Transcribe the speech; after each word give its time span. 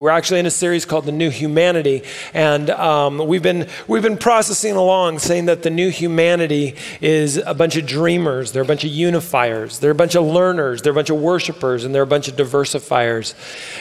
We're 0.00 0.10
actually 0.10 0.38
in 0.38 0.46
a 0.46 0.50
series 0.52 0.84
called 0.84 1.06
The 1.06 1.10
New 1.10 1.28
Humanity, 1.28 2.04
and 2.32 2.70
um, 2.70 3.18
we've, 3.18 3.42
been, 3.42 3.66
we've 3.88 4.00
been 4.00 4.16
processing 4.16 4.76
along 4.76 5.18
saying 5.18 5.46
that 5.46 5.64
the 5.64 5.70
new 5.70 5.90
humanity 5.90 6.76
is 7.00 7.36
a 7.36 7.52
bunch 7.52 7.74
of 7.74 7.84
dreamers, 7.84 8.52
they're 8.52 8.62
a 8.62 8.64
bunch 8.64 8.84
of 8.84 8.92
unifiers, 8.92 9.80
they're 9.80 9.90
a 9.90 9.96
bunch 9.96 10.14
of 10.14 10.22
learners, 10.22 10.82
they're 10.82 10.92
a 10.92 10.94
bunch 10.94 11.10
of 11.10 11.20
worshipers, 11.20 11.82
and 11.82 11.92
they're 11.92 12.04
a 12.04 12.06
bunch 12.06 12.28
of 12.28 12.36
diversifiers. 12.36 13.34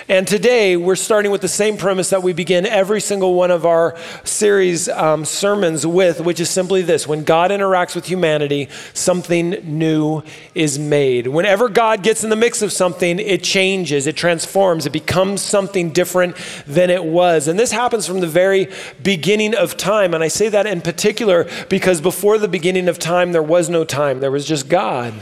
And 0.09 0.27
today 0.27 0.75
we're 0.75 0.95
starting 0.95 1.29
with 1.29 1.41
the 1.41 1.47
same 1.47 1.77
premise 1.77 2.09
that 2.09 2.23
we 2.23 2.33
begin 2.33 2.65
every 2.65 2.99
single 2.99 3.35
one 3.35 3.51
of 3.51 3.67
our 3.67 3.95
series 4.23 4.89
um, 4.89 5.23
sermons 5.23 5.85
with, 5.85 6.19
which 6.19 6.39
is 6.39 6.49
simply 6.49 6.81
this 6.81 7.05
when 7.05 7.25
God 7.25 7.51
interacts 7.51 7.93
with 7.93 8.07
humanity, 8.07 8.69
something 8.95 9.51
new 9.65 10.23
is 10.55 10.79
made. 10.79 11.27
Whenever 11.27 11.69
God 11.69 12.01
gets 12.01 12.23
in 12.23 12.31
the 12.31 12.35
mix 12.35 12.63
of 12.63 12.71
something, 12.71 13.19
it 13.19 13.43
changes, 13.43 14.07
it 14.07 14.15
transforms, 14.15 14.87
it 14.87 14.91
becomes 14.91 15.43
something 15.43 15.91
different 15.91 16.06
different 16.07 16.37
than 16.65 16.89
it 16.89 17.03
was. 17.03 17.49
And 17.49 17.59
this 17.59 17.73
happens 17.73 18.07
from 18.07 18.21
the 18.21 18.27
very 18.27 18.69
beginning 19.03 19.53
of 19.53 19.75
time. 19.75 20.13
And 20.13 20.23
I 20.23 20.29
say 20.29 20.47
that 20.47 20.65
in 20.65 20.79
particular 20.79 21.49
because 21.67 21.99
before 21.99 22.37
the 22.37 22.47
beginning 22.47 22.87
of 22.87 22.97
time, 22.97 23.33
there 23.33 23.43
was 23.43 23.69
no 23.69 23.83
time, 23.83 24.21
there 24.21 24.31
was 24.31 24.47
just 24.47 24.69
God. 24.69 25.13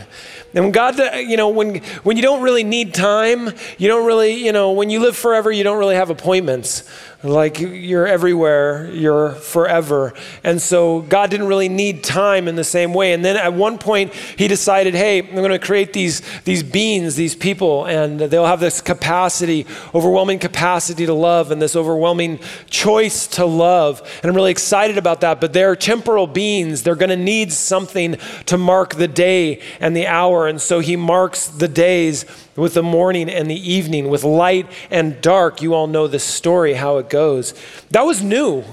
And 0.56 0.64
when 0.64 0.72
God, 0.72 0.98
uh, 0.98 1.18
you 1.18 1.36
know, 1.36 1.50
when, 1.50 1.82
when 2.04 2.16
you 2.16 2.24
don't 2.24 2.42
really 2.42 2.64
need 2.64 2.94
time, 2.94 3.52
you 3.78 3.90
don't 3.90 4.06
really, 4.06 4.34
you 4.34 4.54
know, 4.54 4.72
when 4.72 4.90
you 4.90 5.02
live 5.02 5.18
forever, 5.18 5.52
you 5.52 5.66
don't 5.66 5.78
really 5.78 5.96
have 5.96 6.10
appointments. 6.10 6.90
Like 7.24 7.60
you're 7.60 8.06
everywhere, 8.06 8.90
you're 8.92 9.32
forever. 9.32 10.14
And 10.44 10.62
so 10.62 11.02
God 11.02 11.32
didn't 11.32 11.48
really 11.48 11.70
need 11.70 12.04
time 12.04 12.48
in 12.48 12.56
the 12.56 12.64
same 12.64 12.94
way. 12.94 13.14
And 13.14 13.26
then 13.26 13.36
at 13.36 13.54
one 13.54 13.80
point, 13.80 14.14
He 14.14 14.48
decided, 14.48 14.94
hey, 14.94 15.20
I'm 15.28 15.36
going 15.36 15.50
to 15.50 15.60
create 15.60 15.92
these, 15.92 16.22
these 16.44 16.62
beings, 16.62 17.16
these 17.16 17.36
people, 17.36 17.86
and 17.86 18.20
they'll 18.20 18.46
have 18.46 18.60
this 18.60 18.80
capacity, 18.80 19.66
overwhelming 19.96 20.38
capacity 20.38 21.08
to 21.08 21.14
love, 21.14 21.52
and 21.52 21.60
this 21.60 21.76
overwhelming 21.76 22.40
choice 22.70 23.26
to 23.28 23.46
love. 23.46 24.02
And 24.22 24.30
I'm 24.30 24.36
really 24.36 24.52
excited 24.52 24.98
about 24.98 25.22
that. 25.22 25.42
But 25.42 25.52
they're 25.52 25.76
temporal 25.76 26.28
beings, 26.28 26.84
they're 26.84 26.96
going 26.96 27.10
to 27.10 27.18
need 27.18 27.52
something 27.52 28.18
to 28.46 28.58
mark 28.58 28.96
the 28.96 29.08
day 29.08 29.62
and 29.80 29.98
the 29.98 30.06
hour. 30.06 30.45
And 30.48 30.62
so 30.62 30.80
He 30.80 30.96
marks 30.96 31.48
the 31.48 31.68
days 31.68 32.26
with 32.56 32.74
the 32.74 32.84
morning 32.84 33.30
and 33.30 33.50
the 33.50 33.72
evening, 33.72 34.10
with 34.10 34.24
light 34.24 34.68
and 34.90 35.22
dark. 35.22 35.62
You 35.62 35.74
all 35.74 35.88
know 35.88 36.08
the 36.08 36.20
story, 36.20 36.74
how 36.74 36.98
it 36.98 37.10
goes. 37.10 37.54
That 37.92 38.04
was 38.04 38.24
new. 38.24 38.64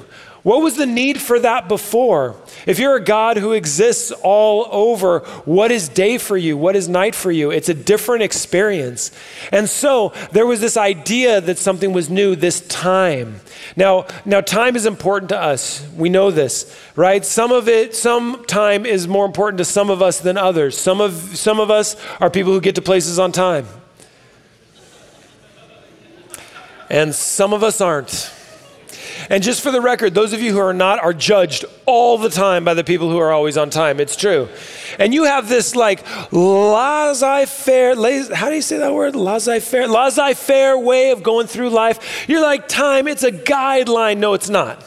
What 0.42 0.60
was 0.60 0.76
the 0.76 0.86
need 0.86 1.20
for 1.20 1.38
that 1.38 1.68
before? 1.68 2.34
If 2.66 2.80
you're 2.80 2.96
a 2.96 3.04
God 3.04 3.36
who 3.36 3.52
exists 3.52 4.10
all 4.24 4.66
over, 4.72 5.20
what 5.44 5.70
is 5.70 5.88
day 5.88 6.18
for 6.18 6.36
you? 6.36 6.56
What 6.56 6.74
is 6.74 6.88
night 6.88 7.14
for 7.14 7.30
you? 7.30 7.52
It's 7.52 7.68
a 7.68 7.74
different 7.74 8.24
experience. 8.24 9.12
And 9.52 9.68
so 9.68 10.12
there 10.32 10.44
was 10.44 10.60
this 10.60 10.76
idea 10.76 11.40
that 11.40 11.58
something 11.58 11.92
was 11.92 12.10
new, 12.10 12.34
this 12.34 12.60
time. 12.66 13.40
Now, 13.76 14.06
now 14.24 14.40
time 14.40 14.74
is 14.74 14.84
important 14.84 15.28
to 15.28 15.38
us. 15.38 15.86
We 15.96 16.08
know 16.08 16.32
this, 16.32 16.76
right? 16.96 17.24
Some 17.24 17.52
of 17.52 17.68
it, 17.68 17.94
some 17.94 18.44
time 18.46 18.84
is 18.84 19.06
more 19.06 19.26
important 19.26 19.58
to 19.58 19.64
some 19.64 19.90
of 19.90 20.02
us 20.02 20.18
than 20.18 20.36
others. 20.36 20.76
Some 20.76 21.00
of 21.00 21.12
some 21.36 21.60
of 21.60 21.70
us 21.70 21.94
are 22.20 22.30
people 22.30 22.52
who 22.52 22.60
get 22.60 22.74
to 22.74 22.82
places 22.82 23.20
on 23.20 23.30
time. 23.30 23.66
And 26.90 27.14
some 27.14 27.52
of 27.52 27.62
us 27.62 27.80
aren't. 27.80 28.32
And 29.30 29.42
just 29.42 29.62
for 29.62 29.70
the 29.70 29.80
record, 29.80 30.14
those 30.14 30.32
of 30.32 30.40
you 30.40 30.52
who 30.52 30.58
are 30.58 30.74
not 30.74 31.00
are 31.00 31.12
judged 31.12 31.64
all 31.86 32.18
the 32.18 32.28
time 32.28 32.64
by 32.64 32.74
the 32.74 32.84
people 32.84 33.10
who 33.10 33.18
are 33.18 33.32
always 33.32 33.56
on 33.56 33.70
time. 33.70 34.00
It's 34.00 34.16
true. 34.16 34.48
And 34.98 35.14
you 35.14 35.24
have 35.24 35.48
this 35.48 35.74
like 35.74 36.04
laissez 36.32 37.46
faire, 37.46 37.94
how 38.34 38.48
do 38.48 38.54
you 38.54 38.62
say 38.62 38.78
that 38.78 38.92
word? 38.92 39.14
Laissez 39.14 39.60
faire, 39.60 39.88
laissez 39.88 40.34
faire 40.34 40.78
way 40.78 41.10
of 41.10 41.22
going 41.22 41.46
through 41.46 41.70
life. 41.70 42.28
You're 42.28 42.42
like, 42.42 42.68
time, 42.68 43.08
it's 43.08 43.22
a 43.22 43.32
guideline. 43.32 44.18
No, 44.18 44.34
it's 44.34 44.48
not. 44.48 44.84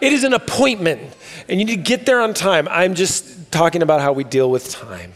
It 0.00 0.12
is 0.14 0.24
an 0.24 0.32
appointment, 0.32 1.02
and 1.48 1.60
you 1.60 1.66
need 1.66 1.76
to 1.76 1.82
get 1.82 2.06
there 2.06 2.22
on 2.22 2.32
time. 2.32 2.66
I'm 2.68 2.94
just 2.94 3.52
talking 3.52 3.82
about 3.82 4.00
how 4.00 4.12
we 4.14 4.24
deal 4.24 4.50
with 4.50 4.70
time 4.70 5.12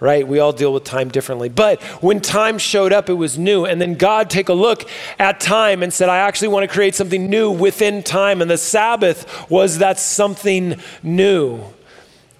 right? 0.00 0.26
We 0.26 0.38
all 0.38 0.52
deal 0.52 0.72
with 0.72 0.84
time 0.84 1.08
differently. 1.08 1.48
But 1.48 1.82
when 2.02 2.20
time 2.20 2.58
showed 2.58 2.92
up, 2.92 3.08
it 3.08 3.14
was 3.14 3.38
new. 3.38 3.64
And 3.64 3.80
then 3.80 3.94
God 3.94 4.28
take 4.28 4.48
a 4.48 4.54
look 4.54 4.88
at 5.18 5.40
time 5.40 5.82
and 5.82 5.92
said, 5.92 6.08
I 6.08 6.18
actually 6.18 6.48
want 6.48 6.68
to 6.68 6.72
create 6.72 6.94
something 6.94 7.30
new 7.30 7.50
within 7.50 8.02
time. 8.02 8.42
And 8.42 8.50
the 8.50 8.58
Sabbath 8.58 9.50
was 9.50 9.78
that 9.78 9.98
something 9.98 10.76
new. 11.02 11.64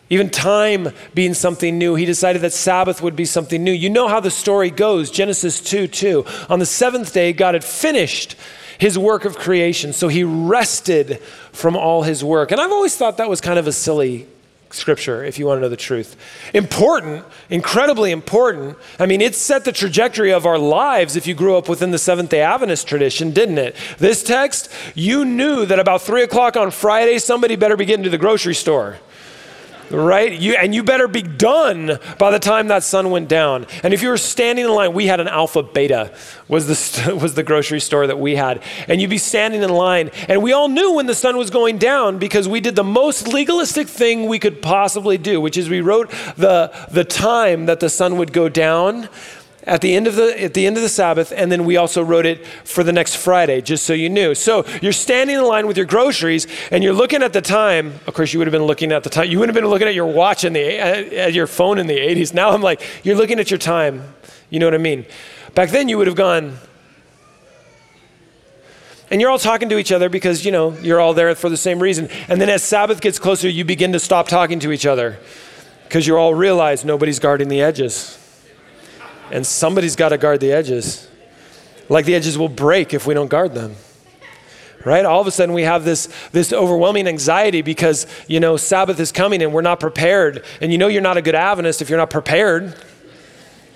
Even 0.08 0.30
time 0.30 0.90
being 1.14 1.34
something 1.34 1.78
new, 1.78 1.96
he 1.96 2.04
decided 2.04 2.42
that 2.42 2.52
Sabbath 2.52 3.02
would 3.02 3.16
be 3.16 3.24
something 3.24 3.64
new. 3.64 3.72
You 3.72 3.90
know 3.90 4.06
how 4.06 4.20
the 4.20 4.30
story 4.30 4.70
goes 4.70 5.10
Genesis 5.10 5.60
2 5.60 5.88
2. 5.88 6.24
On 6.48 6.60
the 6.60 6.66
seventh 6.66 7.12
day, 7.12 7.32
God 7.32 7.54
had 7.54 7.64
finished 7.64 8.36
his 8.78 8.98
work 8.98 9.24
of 9.24 9.36
creation, 9.36 9.92
so 9.92 10.06
he 10.06 10.22
rested 10.22 11.20
from 11.50 11.76
all 11.76 12.02
his 12.02 12.22
work. 12.22 12.52
And 12.52 12.60
I've 12.60 12.70
always 12.70 12.96
thought 12.96 13.16
that 13.16 13.28
was 13.28 13.40
kind 13.40 13.58
of 13.58 13.66
a 13.66 13.72
silly 13.72 14.28
scripture 14.70 15.24
if 15.24 15.38
you 15.38 15.46
want 15.46 15.58
to 15.58 15.62
know 15.62 15.68
the 15.68 15.76
truth. 15.76 16.16
Important, 16.54 17.24
incredibly 17.50 18.10
important. 18.10 18.76
I 18.98 19.06
mean, 19.06 19.20
it 19.20 19.34
set 19.34 19.64
the 19.64 19.72
trajectory 19.72 20.32
of 20.32 20.46
our 20.46 20.58
lives 20.58 21.16
if 21.16 21.26
you 21.26 21.34
grew 21.34 21.56
up 21.56 21.68
within 21.68 21.90
the 21.90 21.98
Seventh 21.98 22.30
day 22.30 22.40
Adventist 22.40 22.86
tradition, 22.86 23.32
didn't 23.32 23.58
it? 23.58 23.76
This 23.98 24.22
text, 24.22 24.70
you 24.94 25.24
knew 25.24 25.66
that 25.66 25.78
about 25.78 26.02
three 26.02 26.22
o'clock 26.22 26.56
on 26.56 26.70
Friday, 26.70 27.18
somebody 27.18 27.56
better 27.56 27.76
be 27.76 27.84
getting 27.84 28.04
to 28.04 28.10
the 28.10 28.18
grocery 28.18 28.54
store 28.54 28.98
right? 29.90 30.32
You, 30.32 30.54
and 30.54 30.74
you 30.74 30.82
better 30.82 31.08
be 31.08 31.22
done 31.22 31.98
by 32.18 32.30
the 32.30 32.38
time 32.38 32.68
that 32.68 32.82
sun 32.82 33.10
went 33.10 33.28
down. 33.28 33.66
And 33.82 33.94
if 33.94 34.02
you 34.02 34.08
were 34.08 34.16
standing 34.16 34.64
in 34.64 34.70
line, 34.70 34.92
we 34.92 35.06
had 35.06 35.20
an 35.20 35.28
Alpha 35.28 35.62
Beta, 35.62 36.12
was 36.48 36.66
the, 36.66 37.16
was 37.20 37.34
the 37.34 37.42
grocery 37.42 37.80
store 37.80 38.06
that 38.06 38.18
we 38.18 38.36
had. 38.36 38.62
And 38.88 39.00
you'd 39.00 39.10
be 39.10 39.18
standing 39.18 39.62
in 39.62 39.70
line, 39.70 40.10
and 40.28 40.42
we 40.42 40.52
all 40.52 40.68
knew 40.68 40.94
when 40.94 41.06
the 41.06 41.14
sun 41.14 41.36
was 41.36 41.50
going 41.50 41.78
down 41.78 42.18
because 42.18 42.48
we 42.48 42.60
did 42.60 42.76
the 42.76 42.84
most 42.84 43.28
legalistic 43.28 43.88
thing 43.88 44.26
we 44.26 44.38
could 44.38 44.62
possibly 44.62 45.18
do, 45.18 45.40
which 45.40 45.56
is 45.56 45.68
we 45.68 45.80
wrote 45.80 46.10
the, 46.36 46.72
the 46.90 47.04
time 47.04 47.66
that 47.66 47.80
the 47.80 47.90
sun 47.90 48.16
would 48.18 48.32
go 48.32 48.48
down 48.48 49.08
at 49.66 49.80
the 49.80 49.94
end 49.94 50.06
of 50.06 50.14
the 50.14 50.42
at 50.42 50.54
the 50.54 50.64
end 50.66 50.76
of 50.76 50.82
the 50.82 50.88
Sabbath, 50.88 51.32
and 51.34 51.50
then 51.50 51.64
we 51.64 51.76
also 51.76 52.02
wrote 52.02 52.24
it 52.24 52.46
for 52.64 52.84
the 52.84 52.92
next 52.92 53.16
Friday, 53.16 53.60
just 53.60 53.84
so 53.84 53.92
you 53.92 54.08
knew. 54.08 54.34
So 54.34 54.64
you're 54.80 54.92
standing 54.92 55.36
in 55.36 55.44
line 55.44 55.66
with 55.66 55.76
your 55.76 55.86
groceries, 55.86 56.46
and 56.70 56.84
you're 56.84 56.92
looking 56.92 57.22
at 57.22 57.32
the 57.32 57.42
time. 57.42 57.94
Of 58.06 58.14
course, 58.14 58.32
you 58.32 58.38
would 58.38 58.46
have 58.46 58.52
been 58.52 58.64
looking 58.64 58.92
at 58.92 59.02
the 59.02 59.10
time. 59.10 59.28
You 59.28 59.40
would 59.40 59.48
have 59.48 59.54
been 59.54 59.66
looking 59.66 59.88
at 59.88 59.94
your 59.94 60.06
watch 60.06 60.44
in 60.44 60.52
the 60.52 60.78
at 60.78 61.34
your 61.34 61.48
phone 61.48 61.78
in 61.78 61.88
the 61.88 61.98
80s. 61.98 62.32
Now 62.32 62.50
I'm 62.50 62.62
like, 62.62 62.80
you're 63.02 63.16
looking 63.16 63.40
at 63.40 63.50
your 63.50 63.58
time. 63.58 64.14
You 64.50 64.60
know 64.60 64.66
what 64.66 64.74
I 64.74 64.78
mean? 64.78 65.04
Back 65.54 65.70
then, 65.70 65.88
you 65.88 65.98
would 65.98 66.06
have 66.06 66.16
gone. 66.16 66.58
And 69.10 69.20
you're 69.20 69.30
all 69.30 69.38
talking 69.38 69.68
to 69.68 69.78
each 69.78 69.92
other 69.92 70.08
because, 70.08 70.44
you 70.44 70.50
know, 70.50 70.72
you're 70.78 71.00
all 71.00 71.14
there 71.14 71.32
for 71.36 71.48
the 71.48 71.56
same 71.56 71.80
reason. 71.80 72.08
And 72.28 72.40
then 72.40 72.48
as 72.48 72.64
Sabbath 72.64 73.00
gets 73.00 73.20
closer, 73.20 73.48
you 73.48 73.64
begin 73.64 73.92
to 73.92 74.00
stop 74.00 74.26
talking 74.26 74.58
to 74.60 74.72
each 74.72 74.84
other 74.84 75.18
because 75.84 76.08
you 76.08 76.16
all 76.16 76.34
realize 76.34 76.84
nobody's 76.84 77.20
guarding 77.20 77.48
the 77.48 77.62
edges 77.62 78.18
and 79.30 79.46
somebody's 79.46 79.96
got 79.96 80.10
to 80.10 80.18
guard 80.18 80.40
the 80.40 80.52
edges. 80.52 81.08
Like 81.88 82.04
the 82.04 82.14
edges 82.14 82.36
will 82.36 82.48
break 82.48 82.94
if 82.94 83.06
we 83.06 83.14
don't 83.14 83.28
guard 83.28 83.54
them. 83.54 83.76
Right? 84.84 85.04
All 85.04 85.20
of 85.20 85.26
a 85.26 85.32
sudden 85.32 85.54
we 85.54 85.62
have 85.62 85.84
this 85.84 86.08
this 86.30 86.52
overwhelming 86.52 87.08
anxiety 87.08 87.60
because, 87.60 88.06
you 88.28 88.38
know, 88.38 88.56
Sabbath 88.56 89.00
is 89.00 89.10
coming 89.10 89.42
and 89.42 89.52
we're 89.52 89.62
not 89.62 89.80
prepared. 89.80 90.44
And 90.60 90.70
you 90.70 90.78
know 90.78 90.86
you're 90.86 91.02
not 91.02 91.16
a 91.16 91.22
good 91.22 91.34
Adventist 91.34 91.82
if 91.82 91.90
you're 91.90 91.98
not 91.98 92.10
prepared. 92.10 92.74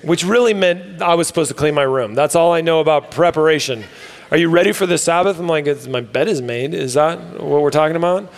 Which 0.02 0.24
really 0.24 0.54
meant 0.54 1.02
I 1.02 1.14
was 1.14 1.26
supposed 1.26 1.50
to 1.50 1.54
clean 1.54 1.74
my 1.74 1.82
room. 1.82 2.14
That's 2.14 2.34
all 2.34 2.52
I 2.52 2.62
know 2.62 2.80
about 2.80 3.10
preparation. 3.10 3.84
Are 4.30 4.36
you 4.36 4.48
ready 4.48 4.72
for 4.72 4.86
the 4.86 4.96
Sabbath? 4.96 5.38
I'm 5.38 5.48
like, 5.48 5.66
my 5.88 6.00
bed 6.00 6.28
is 6.28 6.40
made. 6.40 6.72
Is 6.72 6.94
that 6.94 7.18
what 7.40 7.60
we're 7.60 7.70
talking 7.70 7.96
about? 7.96 8.32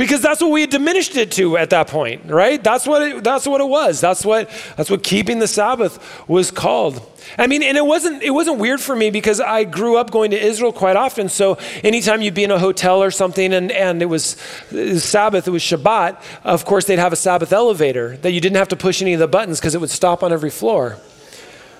Because 0.00 0.22
that's 0.22 0.40
what 0.40 0.50
we 0.50 0.62
had 0.62 0.70
diminished 0.70 1.14
it 1.14 1.30
to 1.32 1.58
at 1.58 1.68
that 1.70 1.86
point, 1.86 2.24
right? 2.24 2.64
That's 2.64 2.86
what 2.86 3.02
it, 3.02 3.22
that's 3.22 3.46
what 3.46 3.60
it 3.60 3.68
was. 3.68 4.00
That's 4.00 4.24
what 4.24 4.48
that's 4.74 4.88
what 4.88 5.02
keeping 5.02 5.40
the 5.40 5.46
Sabbath 5.46 6.26
was 6.26 6.50
called. 6.50 7.06
I 7.36 7.46
mean, 7.46 7.62
and 7.62 7.76
it 7.76 7.84
wasn't 7.84 8.22
it 8.22 8.30
wasn't 8.30 8.58
weird 8.58 8.80
for 8.80 8.96
me 8.96 9.10
because 9.10 9.40
I 9.40 9.64
grew 9.64 9.98
up 9.98 10.10
going 10.10 10.30
to 10.30 10.42
Israel 10.42 10.72
quite 10.72 10.96
often. 10.96 11.28
So 11.28 11.58
anytime 11.84 12.22
you'd 12.22 12.32
be 12.32 12.44
in 12.44 12.50
a 12.50 12.58
hotel 12.58 13.02
or 13.02 13.10
something 13.10 13.52
and, 13.52 13.70
and 13.70 14.00
it 14.00 14.06
was, 14.06 14.38
it 14.72 14.94
was 14.94 15.04
Sabbath, 15.04 15.46
it 15.46 15.50
was 15.50 15.62
Shabbat, 15.62 16.16
of 16.44 16.64
course 16.64 16.86
they'd 16.86 16.98
have 16.98 17.12
a 17.12 17.16
Sabbath 17.16 17.52
elevator 17.52 18.16
that 18.22 18.32
you 18.32 18.40
didn't 18.40 18.56
have 18.56 18.68
to 18.68 18.76
push 18.76 19.02
any 19.02 19.12
of 19.12 19.20
the 19.20 19.28
buttons 19.28 19.60
because 19.60 19.74
it 19.74 19.82
would 19.82 19.90
stop 19.90 20.22
on 20.22 20.32
every 20.32 20.50
floor. 20.50 20.96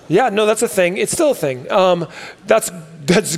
Yeah, 0.07 0.29
no, 0.29 0.45
that's 0.45 0.61
a 0.61 0.67
thing. 0.67 0.97
It's 0.97 1.11
still 1.11 1.31
a 1.31 1.35
thing. 1.35 1.71
Um, 1.71 2.07
that's 2.45 2.71
that's 3.05 3.37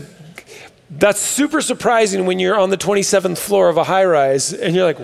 that's 0.98 1.20
super 1.20 1.62
surprising 1.62 2.26
when 2.26 2.40
you're 2.40 2.58
on 2.58 2.70
the 2.70 2.78
27th 2.78 3.38
floor 3.38 3.70
of 3.70 3.78
a 3.78 3.84
high 3.84 4.06
rise 4.06 4.54
and 4.54 4.76
you're 4.76 4.86
like, 4.86 5.00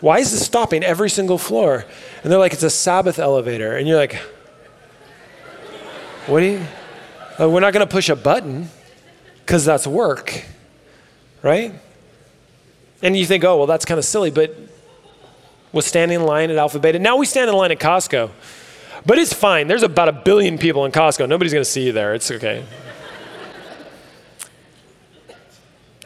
why 0.00 0.18
is 0.18 0.32
this 0.32 0.44
stopping 0.44 0.82
every 0.82 1.10
single 1.10 1.38
floor? 1.38 1.84
And 2.22 2.30
they're 2.30 2.38
like, 2.38 2.52
it's 2.52 2.62
a 2.62 2.70
Sabbath 2.70 3.18
elevator. 3.18 3.76
And 3.76 3.86
you're 3.86 3.96
like, 3.96 4.14
what 6.26 6.40
do 6.40 6.46
you? 6.46 6.66
Uh, 7.40 7.48
we're 7.48 7.60
not 7.60 7.72
going 7.72 7.86
to 7.86 7.92
push 7.92 8.08
a 8.08 8.16
button 8.16 8.68
because 9.40 9.64
that's 9.64 9.86
work, 9.86 10.44
right? 11.42 11.72
And 13.02 13.16
you 13.16 13.26
think, 13.26 13.44
oh, 13.44 13.58
well, 13.58 13.66
that's 13.66 13.84
kind 13.84 13.98
of 13.98 14.04
silly, 14.04 14.30
but 14.30 14.56
was 15.72 15.86
standing 15.86 16.20
in 16.20 16.26
line 16.26 16.50
at 16.50 16.56
Alpha 16.56 16.78
Beta. 16.78 16.98
Now 16.98 17.16
we 17.16 17.26
stand 17.26 17.48
in 17.48 17.56
line 17.56 17.72
at 17.72 17.78
Costco. 17.80 18.30
But 19.04 19.18
it's 19.18 19.32
fine. 19.32 19.66
There's 19.66 19.82
about 19.82 20.08
a 20.08 20.12
billion 20.12 20.58
people 20.58 20.84
in 20.84 20.92
Costco. 20.92 21.28
Nobody's 21.28 21.52
going 21.52 21.64
to 21.64 21.70
see 21.70 21.86
you 21.86 21.92
there. 21.92 22.14
It's 22.14 22.30
okay. 22.30 22.64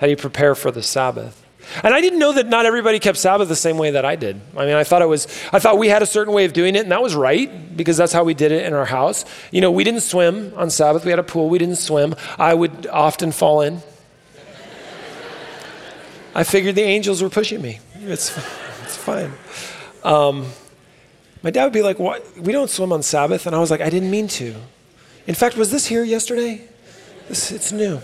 How 0.00 0.06
do 0.06 0.10
you 0.10 0.16
prepare 0.16 0.54
for 0.54 0.70
the 0.70 0.82
Sabbath? 0.82 1.42
And 1.82 1.92
I 1.92 2.00
didn't 2.00 2.18
know 2.18 2.32
that 2.32 2.46
not 2.46 2.64
everybody 2.64 3.00
kept 3.00 3.18
Sabbath 3.18 3.48
the 3.48 3.56
same 3.56 3.76
way 3.76 3.90
that 3.90 4.04
I 4.04 4.14
did. 4.14 4.40
I 4.56 4.66
mean, 4.66 4.74
I 4.74 4.84
thought 4.84 5.02
it 5.02 5.08
was, 5.08 5.26
I 5.52 5.58
thought 5.58 5.78
we 5.78 5.88
had 5.88 6.02
a 6.02 6.06
certain 6.06 6.32
way 6.32 6.44
of 6.44 6.52
doing 6.52 6.76
it, 6.76 6.80
and 6.80 6.92
that 6.92 7.02
was 7.02 7.14
right 7.14 7.76
because 7.76 7.96
that's 7.96 8.12
how 8.12 8.22
we 8.22 8.34
did 8.34 8.52
it 8.52 8.64
in 8.64 8.72
our 8.72 8.84
house. 8.84 9.24
You 9.50 9.60
know, 9.60 9.70
we 9.72 9.82
didn't 9.82 10.02
swim 10.02 10.52
on 10.56 10.70
Sabbath. 10.70 11.04
We 11.04 11.10
had 11.10 11.18
a 11.18 11.24
pool. 11.24 11.48
We 11.48 11.58
didn't 11.58 11.76
swim. 11.76 12.14
I 12.38 12.54
would 12.54 12.86
often 12.86 13.32
fall 13.32 13.62
in. 13.62 13.82
I 16.34 16.44
figured 16.44 16.74
the 16.74 16.82
angels 16.82 17.22
were 17.22 17.30
pushing 17.30 17.62
me. 17.62 17.80
It's, 18.02 18.36
it's 18.84 18.96
fine. 18.96 19.32
Um, 20.04 20.46
my 21.42 21.50
dad 21.50 21.64
would 21.64 21.72
be 21.72 21.82
like, 21.82 21.98
what? 21.98 22.24
We 22.36 22.52
don't 22.52 22.70
swim 22.70 22.92
on 22.92 23.02
Sabbath. 23.02 23.46
And 23.46 23.56
I 23.56 23.58
was 23.58 23.70
like, 23.70 23.80
I 23.80 23.90
didn't 23.90 24.10
mean 24.10 24.28
to. 24.28 24.54
In 25.26 25.34
fact, 25.34 25.56
was 25.56 25.70
this 25.70 25.86
here 25.86 26.04
yesterday? 26.04 26.68
This, 27.28 27.50
it's 27.50 27.72
new. 27.72 28.00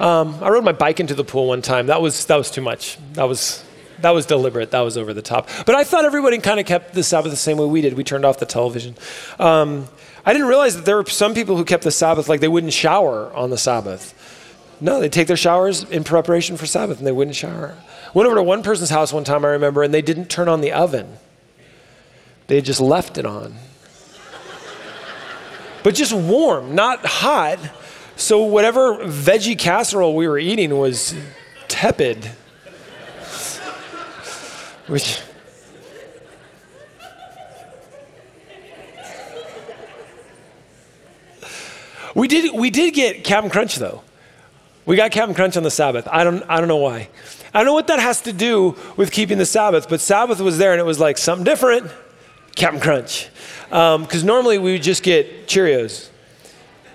Um, 0.00 0.38
I 0.42 0.48
rode 0.50 0.64
my 0.64 0.72
bike 0.72 1.00
into 1.00 1.14
the 1.14 1.24
pool 1.24 1.48
one 1.48 1.62
time. 1.62 1.86
That 1.86 2.00
was, 2.00 2.26
that 2.26 2.36
was 2.36 2.50
too 2.50 2.60
much. 2.60 2.98
That 3.14 3.24
was, 3.24 3.64
that 4.00 4.10
was 4.10 4.26
deliberate. 4.26 4.70
That 4.70 4.80
was 4.80 4.96
over 4.96 5.12
the 5.12 5.22
top. 5.22 5.48
But 5.66 5.74
I 5.74 5.84
thought 5.84 6.04
everybody 6.04 6.38
kind 6.38 6.60
of 6.60 6.66
kept 6.66 6.94
the 6.94 7.02
Sabbath 7.02 7.30
the 7.30 7.36
same 7.36 7.58
way 7.58 7.66
we 7.66 7.80
did. 7.80 7.94
We 7.94 8.04
turned 8.04 8.24
off 8.24 8.38
the 8.38 8.46
television. 8.46 8.94
Um, 9.38 9.88
I 10.24 10.32
didn't 10.32 10.48
realize 10.48 10.76
that 10.76 10.84
there 10.84 10.96
were 10.96 11.06
some 11.06 11.34
people 11.34 11.56
who 11.56 11.64
kept 11.64 11.84
the 11.84 11.90
Sabbath 11.90 12.28
like 12.28 12.40
they 12.40 12.48
wouldn't 12.48 12.72
shower 12.72 13.32
on 13.34 13.50
the 13.50 13.58
Sabbath. 13.58 14.14
No, 14.80 15.00
they'd 15.00 15.12
take 15.12 15.26
their 15.26 15.36
showers 15.36 15.82
in 15.84 16.04
preparation 16.04 16.56
for 16.56 16.66
Sabbath 16.66 16.98
and 16.98 17.06
they 17.06 17.12
wouldn't 17.12 17.36
shower. 17.36 17.76
Went 18.14 18.26
over 18.26 18.36
to 18.36 18.42
one 18.42 18.62
person's 18.62 18.90
house 18.90 19.12
one 19.12 19.24
time, 19.24 19.44
I 19.44 19.48
remember, 19.48 19.82
and 19.82 19.92
they 19.92 20.02
didn't 20.02 20.26
turn 20.26 20.48
on 20.48 20.60
the 20.60 20.72
oven. 20.72 21.18
They 22.46 22.60
just 22.60 22.80
left 22.80 23.18
it 23.18 23.26
on. 23.26 23.56
but 25.82 25.94
just 25.94 26.12
warm, 26.12 26.74
not 26.74 27.04
hot. 27.04 27.58
So 28.18 28.42
whatever 28.42 28.96
veggie 28.96 29.58
casserole 29.58 30.14
we 30.14 30.28
were 30.28 30.38
eating 30.38 30.76
was 30.76 31.14
tepid. 31.68 32.26
Which 34.88 35.22
We 42.14 42.26
did 42.26 42.52
we 42.52 42.70
did 42.70 42.94
get 42.94 43.22
Captain 43.22 43.48
Crunch 43.48 43.76
though. 43.76 44.02
We 44.84 44.96
got 44.96 45.12
Captain 45.12 45.36
Crunch 45.36 45.56
on 45.56 45.62
the 45.62 45.70
Sabbath. 45.70 46.08
I 46.10 46.24
don't, 46.24 46.42
I 46.48 46.58
don't 46.58 46.66
know 46.66 46.78
why. 46.78 47.08
I 47.54 47.58
don't 47.58 47.66
know 47.66 47.74
what 47.74 47.86
that 47.86 48.00
has 48.00 48.22
to 48.22 48.32
do 48.32 48.74
with 48.96 49.12
keeping 49.12 49.38
the 49.38 49.46
Sabbath, 49.46 49.88
but 49.88 50.00
Sabbath 50.00 50.40
was 50.40 50.58
there 50.58 50.72
and 50.72 50.80
it 50.80 50.84
was 50.84 50.98
like 50.98 51.18
something 51.18 51.44
different. 51.44 51.88
Captain 52.56 52.80
Crunch. 52.80 53.28
Because 53.68 54.20
um, 54.22 54.26
normally 54.26 54.58
we 54.58 54.72
would 54.72 54.82
just 54.82 55.04
get 55.04 55.46
Cheerios, 55.46 56.08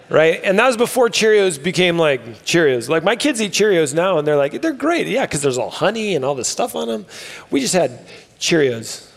right? 0.10 0.42
And 0.44 0.60
that 0.60 0.68
was 0.68 0.78
before 0.78 1.10
Cheerios 1.10 1.62
became 1.62 1.98
like 1.98 2.24
Cheerios. 2.44 2.90
Like 2.90 3.04
my 3.04 3.16
kids 3.16 3.42
eat 3.42 3.52
Cheerios 3.52 3.94
now 3.94 4.18
and 4.18 4.28
they're 4.28 4.38
like, 4.38 4.62
they're 4.62 4.74
great. 4.74 5.08
Yeah, 5.08 5.26
because 5.26 5.42
there's 5.42 5.58
all 5.58 5.70
honey 5.72 6.16
and 6.16 6.24
all 6.24 6.36
this 6.36 6.48
stuff 6.48 6.76
on 6.76 6.88
them. 6.88 7.06
We 7.52 7.60
just 7.60 7.74
had 7.74 8.06
Cheerios. 8.40 9.10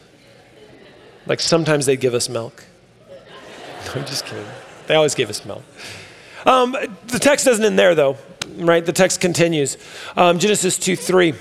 Like 1.27 1.41
sometimes 1.41 1.87
they'd 1.87 2.01
give 2.01 2.15
us 2.15 2.29
milk. 2.29 2.65
I'm 3.95 4.05
just 4.07 4.25
kidding. 4.27 4.47
They 4.87 4.95
always 4.95 5.15
gave 5.15 5.31
us 5.31 5.45
milk. 5.45 5.63
Um, 6.45 6.77
the 7.09 7.19
text 7.19 7.45
doesn't 7.45 7.65
end 7.65 7.79
there 7.79 7.95
though 7.95 8.17
right? 8.57 8.85
The 8.85 8.93
text 8.93 9.21
continues 9.21 9.77
um, 10.17 10.39
Genesis 10.39 10.79
2 10.79 10.97
3. 10.97 11.35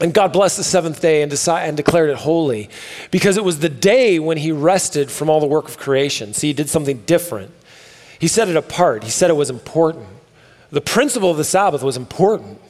And 0.00 0.12
God 0.12 0.32
blessed 0.32 0.56
the 0.56 0.64
seventh 0.64 1.00
day 1.00 1.22
and, 1.22 1.32
and 1.48 1.76
declared 1.76 2.10
it 2.10 2.16
holy 2.16 2.70
because 3.12 3.36
it 3.36 3.44
was 3.44 3.60
the 3.60 3.68
day 3.68 4.18
when 4.18 4.36
he 4.36 4.50
rested 4.50 5.10
from 5.10 5.30
all 5.30 5.38
the 5.38 5.46
work 5.46 5.68
of 5.68 5.78
creation. 5.78 6.32
See, 6.34 6.48
he 6.48 6.52
did 6.52 6.68
something 6.68 7.02
different. 7.02 7.52
He 8.22 8.28
set 8.28 8.48
it 8.48 8.54
apart, 8.54 9.02
he 9.02 9.10
said 9.10 9.30
it 9.30 9.32
was 9.32 9.50
important. 9.50 10.06
The 10.70 10.80
principle 10.80 11.32
of 11.32 11.38
the 11.38 11.42
Sabbath 11.42 11.82
was 11.82 11.96
important. 11.96 12.60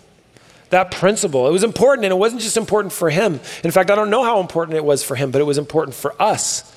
That 0.71 0.91
principle, 0.91 1.47
it 1.47 1.51
was 1.51 1.63
important, 1.63 2.07
and 2.07 2.13
it 2.13 2.17
wasn't 2.17 2.41
just 2.41 2.57
important 2.57 2.91
for 2.91 3.11
him. 3.11 3.39
In 3.63 3.71
fact, 3.71 3.91
I 3.91 3.95
don't 3.95 4.09
know 4.09 4.25
how 4.25 4.41
important 4.41 4.79
it 4.79 4.85
was 4.85 5.05
for 5.05 5.15
him, 5.15 5.31
but 5.31 5.43
it 5.43 5.45
was 5.45 5.59
important 5.59 5.95
for 5.95 6.15
us. 6.19 6.75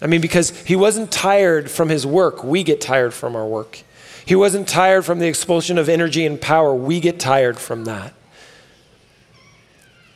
I 0.00 0.06
mean, 0.06 0.22
because 0.22 0.58
he 0.62 0.74
wasn't 0.74 1.12
tired 1.12 1.70
from 1.70 1.90
his 1.90 2.06
work, 2.06 2.42
we 2.42 2.62
get 2.62 2.80
tired 2.80 3.12
from 3.12 3.36
our 3.36 3.46
work. 3.46 3.82
He 4.24 4.34
wasn't 4.34 4.66
tired 4.66 5.04
from 5.04 5.18
the 5.18 5.26
expulsion 5.28 5.76
of 5.76 5.90
energy 5.90 6.24
and 6.24 6.40
power. 6.40 6.74
We 6.74 6.98
get 6.98 7.20
tired 7.20 7.58
from 7.58 7.84
that. 7.84 8.14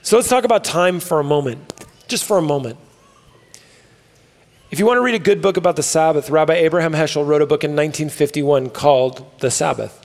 So 0.00 0.17
let's 0.17 0.31
talk 0.31 0.44
about 0.44 0.64
time 0.64 0.99
for 0.99 1.20
a 1.20 1.25
moment, 1.25 1.75
just 2.08 2.25
for 2.25 2.38
a 2.38 2.43
moment. 2.43 2.79
If 4.70 4.78
you 4.78 4.87
want 4.87 4.96
to 4.96 5.02
read 5.02 5.14
a 5.14 5.20
good 5.20 5.43
book 5.43 5.56
about 5.56 5.76
the 5.76 5.82
Sabbath, 5.82 6.31
Rabbi 6.31 6.55
Abraham 6.55 6.94
Heschel 6.94 7.26
wrote 7.26 7.43
a 7.43 7.46
book 7.46 7.64
in 7.64 7.72
1951 7.72 8.70
called 8.70 9.25
The 9.40 9.50
Sabbath. 9.50 10.05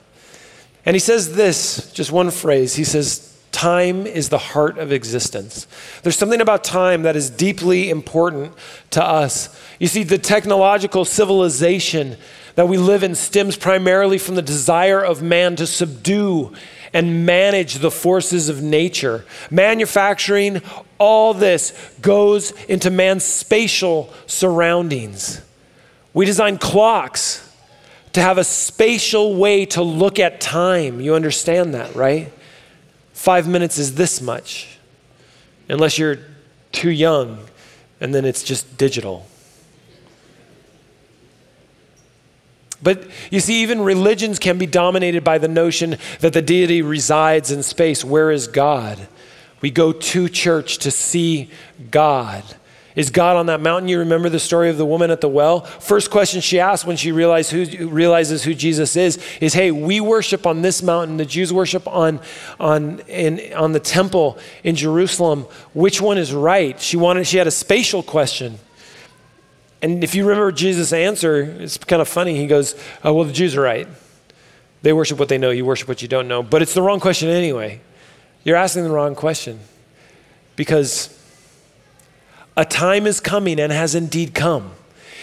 And 0.85 0.95
he 0.95 0.99
says 0.99 1.35
this, 1.35 1.91
just 1.93 2.11
one 2.11 2.29
phrase. 2.29 2.75
He 2.75 2.83
says, 2.83 3.25
Time 3.51 4.05
is 4.05 4.29
the 4.29 4.37
heart 4.37 4.77
of 4.77 4.91
existence. 4.91 5.65
There's 6.03 6.17
something 6.17 6.39
about 6.39 6.63
time 6.63 7.01
that 7.03 7.15
is 7.15 7.29
deeply 7.29 7.89
important 7.89 8.53
to 8.91 9.03
us. 9.03 9.59
You 9.79 9.87
see, 9.87 10.03
the 10.03 10.19
technological 10.19 11.03
civilization 11.03 12.17
that 12.55 12.67
we 12.67 12.77
live 12.77 13.01
in 13.01 13.15
stems 13.15 13.57
primarily 13.57 14.17
from 14.17 14.35
the 14.35 14.41
desire 14.41 15.03
of 15.03 15.23
man 15.23 15.55
to 15.55 15.65
subdue 15.65 16.53
and 16.93 17.25
manage 17.25 17.75
the 17.75 17.91
forces 17.91 18.49
of 18.49 18.61
nature. 18.61 19.25
Manufacturing, 19.51 20.61
all 20.97 21.33
this 21.33 21.71
goes 22.01 22.51
into 22.65 22.89
man's 22.89 23.23
spatial 23.23 24.13
surroundings. 24.25 25.41
We 26.13 26.25
design 26.25 26.57
clocks 26.57 27.45
to 28.13 28.21
have 28.21 28.37
a 28.37 28.43
spatial 28.43 29.35
way 29.35 29.65
to 29.67 29.83
look 29.83 30.19
at 30.19 30.41
time. 30.41 30.99
You 30.99 31.15
understand 31.15 31.73
that, 31.75 31.95
right? 31.95 32.33
Five 33.13 33.47
minutes 33.47 33.77
is 33.77 33.95
this 33.95 34.21
much, 34.21 34.79
unless 35.67 35.99
you're 35.99 36.19
too 36.71 36.89
young, 36.89 37.39
and 38.01 38.15
then 38.15 38.25
it's 38.25 38.43
just 38.43 38.77
digital. 38.77 39.28
But 42.81 43.07
you 43.29 43.39
see, 43.39 43.61
even 43.61 43.81
religions 43.81 44.39
can 44.39 44.57
be 44.57 44.65
dominated 44.65 45.23
by 45.23 45.37
the 45.37 45.47
notion 45.47 45.97
that 46.21 46.33
the 46.33 46.41
deity 46.41 46.81
resides 46.81 47.51
in 47.51 47.63
space. 47.63 48.05
Where 48.05 48.31
is 48.31 48.47
God? 48.47 49.07
We 49.61 49.71
go 49.71 49.91
to 49.91 50.29
church 50.29 50.77
to 50.79 50.91
see 50.91 51.49
God. 51.91 52.43
Is 52.95 53.11
God 53.11 53.37
on 53.37 53.45
that 53.45 53.61
mountain? 53.61 53.87
You 53.87 53.99
remember 53.99 54.29
the 54.29 54.39
story 54.39 54.69
of 54.69 54.77
the 54.77 54.85
woman 54.85 55.11
at 55.11 55.21
the 55.21 55.29
well? 55.29 55.61
First 55.61 56.09
question 56.09 56.41
she 56.41 56.59
asks 56.59 56.85
when 56.85 56.97
she 56.97 57.09
who, 57.09 57.87
realizes 57.87 58.43
who 58.43 58.53
Jesus 58.53 58.95
is 58.95 59.23
is, 59.39 59.53
Hey, 59.53 59.71
we 59.71 60.01
worship 60.01 60.47
on 60.47 60.61
this 60.61 60.81
mountain. 60.81 61.17
The 61.17 61.25
Jews 61.25 61.53
worship 61.53 61.87
on, 61.87 62.19
on, 62.59 62.99
in, 63.01 63.53
on 63.53 63.73
the 63.73 63.79
temple 63.79 64.37
in 64.63 64.75
Jerusalem. 64.75 65.43
Which 65.73 66.01
one 66.01 66.17
is 66.17 66.33
right? 66.33 66.79
She, 66.79 66.97
wanted, 66.97 67.27
she 67.27 67.37
had 67.37 67.47
a 67.47 67.51
spatial 67.51 68.01
question. 68.03 68.59
And 69.81 70.03
if 70.03 70.13
you 70.13 70.27
remember 70.27 70.51
Jesus' 70.51 70.91
answer, 70.91 71.41
it's 71.41 71.77
kind 71.77 72.01
of 72.01 72.07
funny. 72.07 72.35
He 72.35 72.47
goes, 72.47 72.75
oh, 73.03 73.13
Well, 73.13 73.25
the 73.25 73.33
Jews 73.33 73.55
are 73.55 73.61
right. 73.61 73.87
They 74.81 74.93
worship 74.93 75.19
what 75.19 75.29
they 75.29 75.37
know, 75.37 75.49
you 75.49 75.65
worship 75.65 75.87
what 75.87 76.01
you 76.01 76.07
don't 76.07 76.27
know. 76.27 76.41
But 76.43 76.61
it's 76.61 76.73
the 76.73 76.81
wrong 76.81 76.99
question 76.99 77.29
anyway. 77.29 77.81
You're 78.43 78.57
asking 78.57 78.83
the 78.83 78.89
wrong 78.89 79.15
question 79.15 79.59
because 80.55 81.15
a 82.55 82.65
time 82.65 83.05
is 83.05 83.19
coming 83.19 83.59
and 83.59 83.71
has 83.71 83.95
indeed 83.95 84.33
come. 84.33 84.71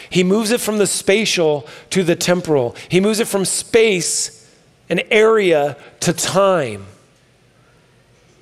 He 0.09 0.23
moves 0.23 0.51
it 0.51 0.61
from 0.61 0.79
the 0.79 0.87
spatial 0.87 1.67
to 1.91 2.03
the 2.03 2.17
temporal, 2.17 2.77
he 2.89 3.01
moves 3.01 3.21
it 3.21 3.29
from 3.29 3.45
space, 3.45 4.51
and 4.89 5.03
area, 5.11 5.77
to 6.01 6.13
time. 6.13 6.87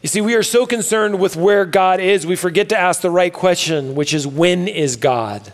You 0.03 0.09
see, 0.09 0.21
we 0.21 0.35
are 0.35 0.43
so 0.43 0.67
concerned 0.67 1.19
with 1.19 1.35
where 1.35 1.65
God 1.65 1.99
is, 1.99 2.27
we 2.27 2.37
forget 2.37 2.69
to 2.69 2.79
ask 2.79 3.01
the 3.01 3.11
right 3.11 3.33
question, 3.33 3.95
which 3.95 4.13
is 4.13 4.27
when 4.27 4.69
is 4.69 4.97
God? 4.97 5.53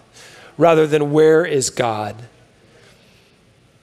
Rather 0.60 0.86
than 0.86 1.10
where 1.10 1.44
is 1.44 1.70
God? 1.70 2.14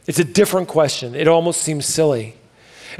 It's 0.06 0.20
a 0.20 0.24
different 0.24 0.68
question. 0.68 1.16
It 1.16 1.28
almost 1.28 1.62
seems 1.62 1.86
silly. 1.86 2.36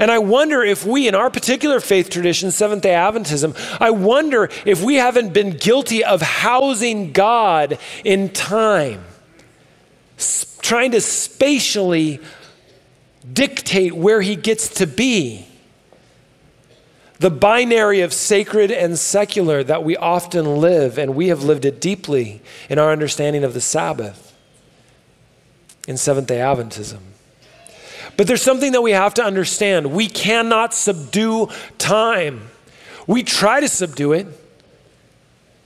And 0.00 0.10
I 0.10 0.18
wonder 0.18 0.62
if 0.62 0.84
we, 0.84 1.08
in 1.08 1.14
our 1.14 1.30
particular 1.30 1.80
faith 1.80 2.10
tradition, 2.10 2.50
Seventh 2.50 2.82
day 2.82 2.90
Adventism, 2.90 3.56
I 3.80 3.90
wonder 3.90 4.50
if 4.66 4.82
we 4.82 4.96
haven't 4.96 5.32
been 5.32 5.50
guilty 5.50 6.04
of 6.04 6.20
housing 6.20 7.12
God 7.12 7.78
in 8.04 8.28
time, 8.30 9.02
trying 10.60 10.90
to 10.90 11.00
spatially 11.00 12.20
dictate 13.32 13.94
where 13.94 14.20
he 14.20 14.36
gets 14.36 14.68
to 14.74 14.86
be 14.86 15.46
the 17.18 17.30
binary 17.30 18.00
of 18.00 18.12
sacred 18.12 18.70
and 18.70 18.98
secular 18.98 19.64
that 19.64 19.82
we 19.82 19.96
often 19.96 20.58
live, 20.58 20.98
and 20.98 21.14
we 21.14 21.28
have 21.28 21.42
lived 21.42 21.64
it 21.64 21.80
deeply 21.80 22.40
in 22.68 22.78
our 22.78 22.92
understanding 22.92 23.42
of 23.44 23.54
the 23.54 23.60
Sabbath 23.60 24.36
in 25.88 25.96
Seventh 25.96 26.28
day 26.28 26.38
Adventism. 26.38 27.00
But 28.16 28.26
there's 28.26 28.42
something 28.42 28.72
that 28.72 28.82
we 28.82 28.92
have 28.92 29.14
to 29.14 29.24
understand. 29.24 29.92
We 29.92 30.08
cannot 30.08 30.74
subdue 30.74 31.48
time. 31.78 32.50
We 33.06 33.22
try 33.22 33.60
to 33.60 33.68
subdue 33.68 34.12
it. 34.12 34.26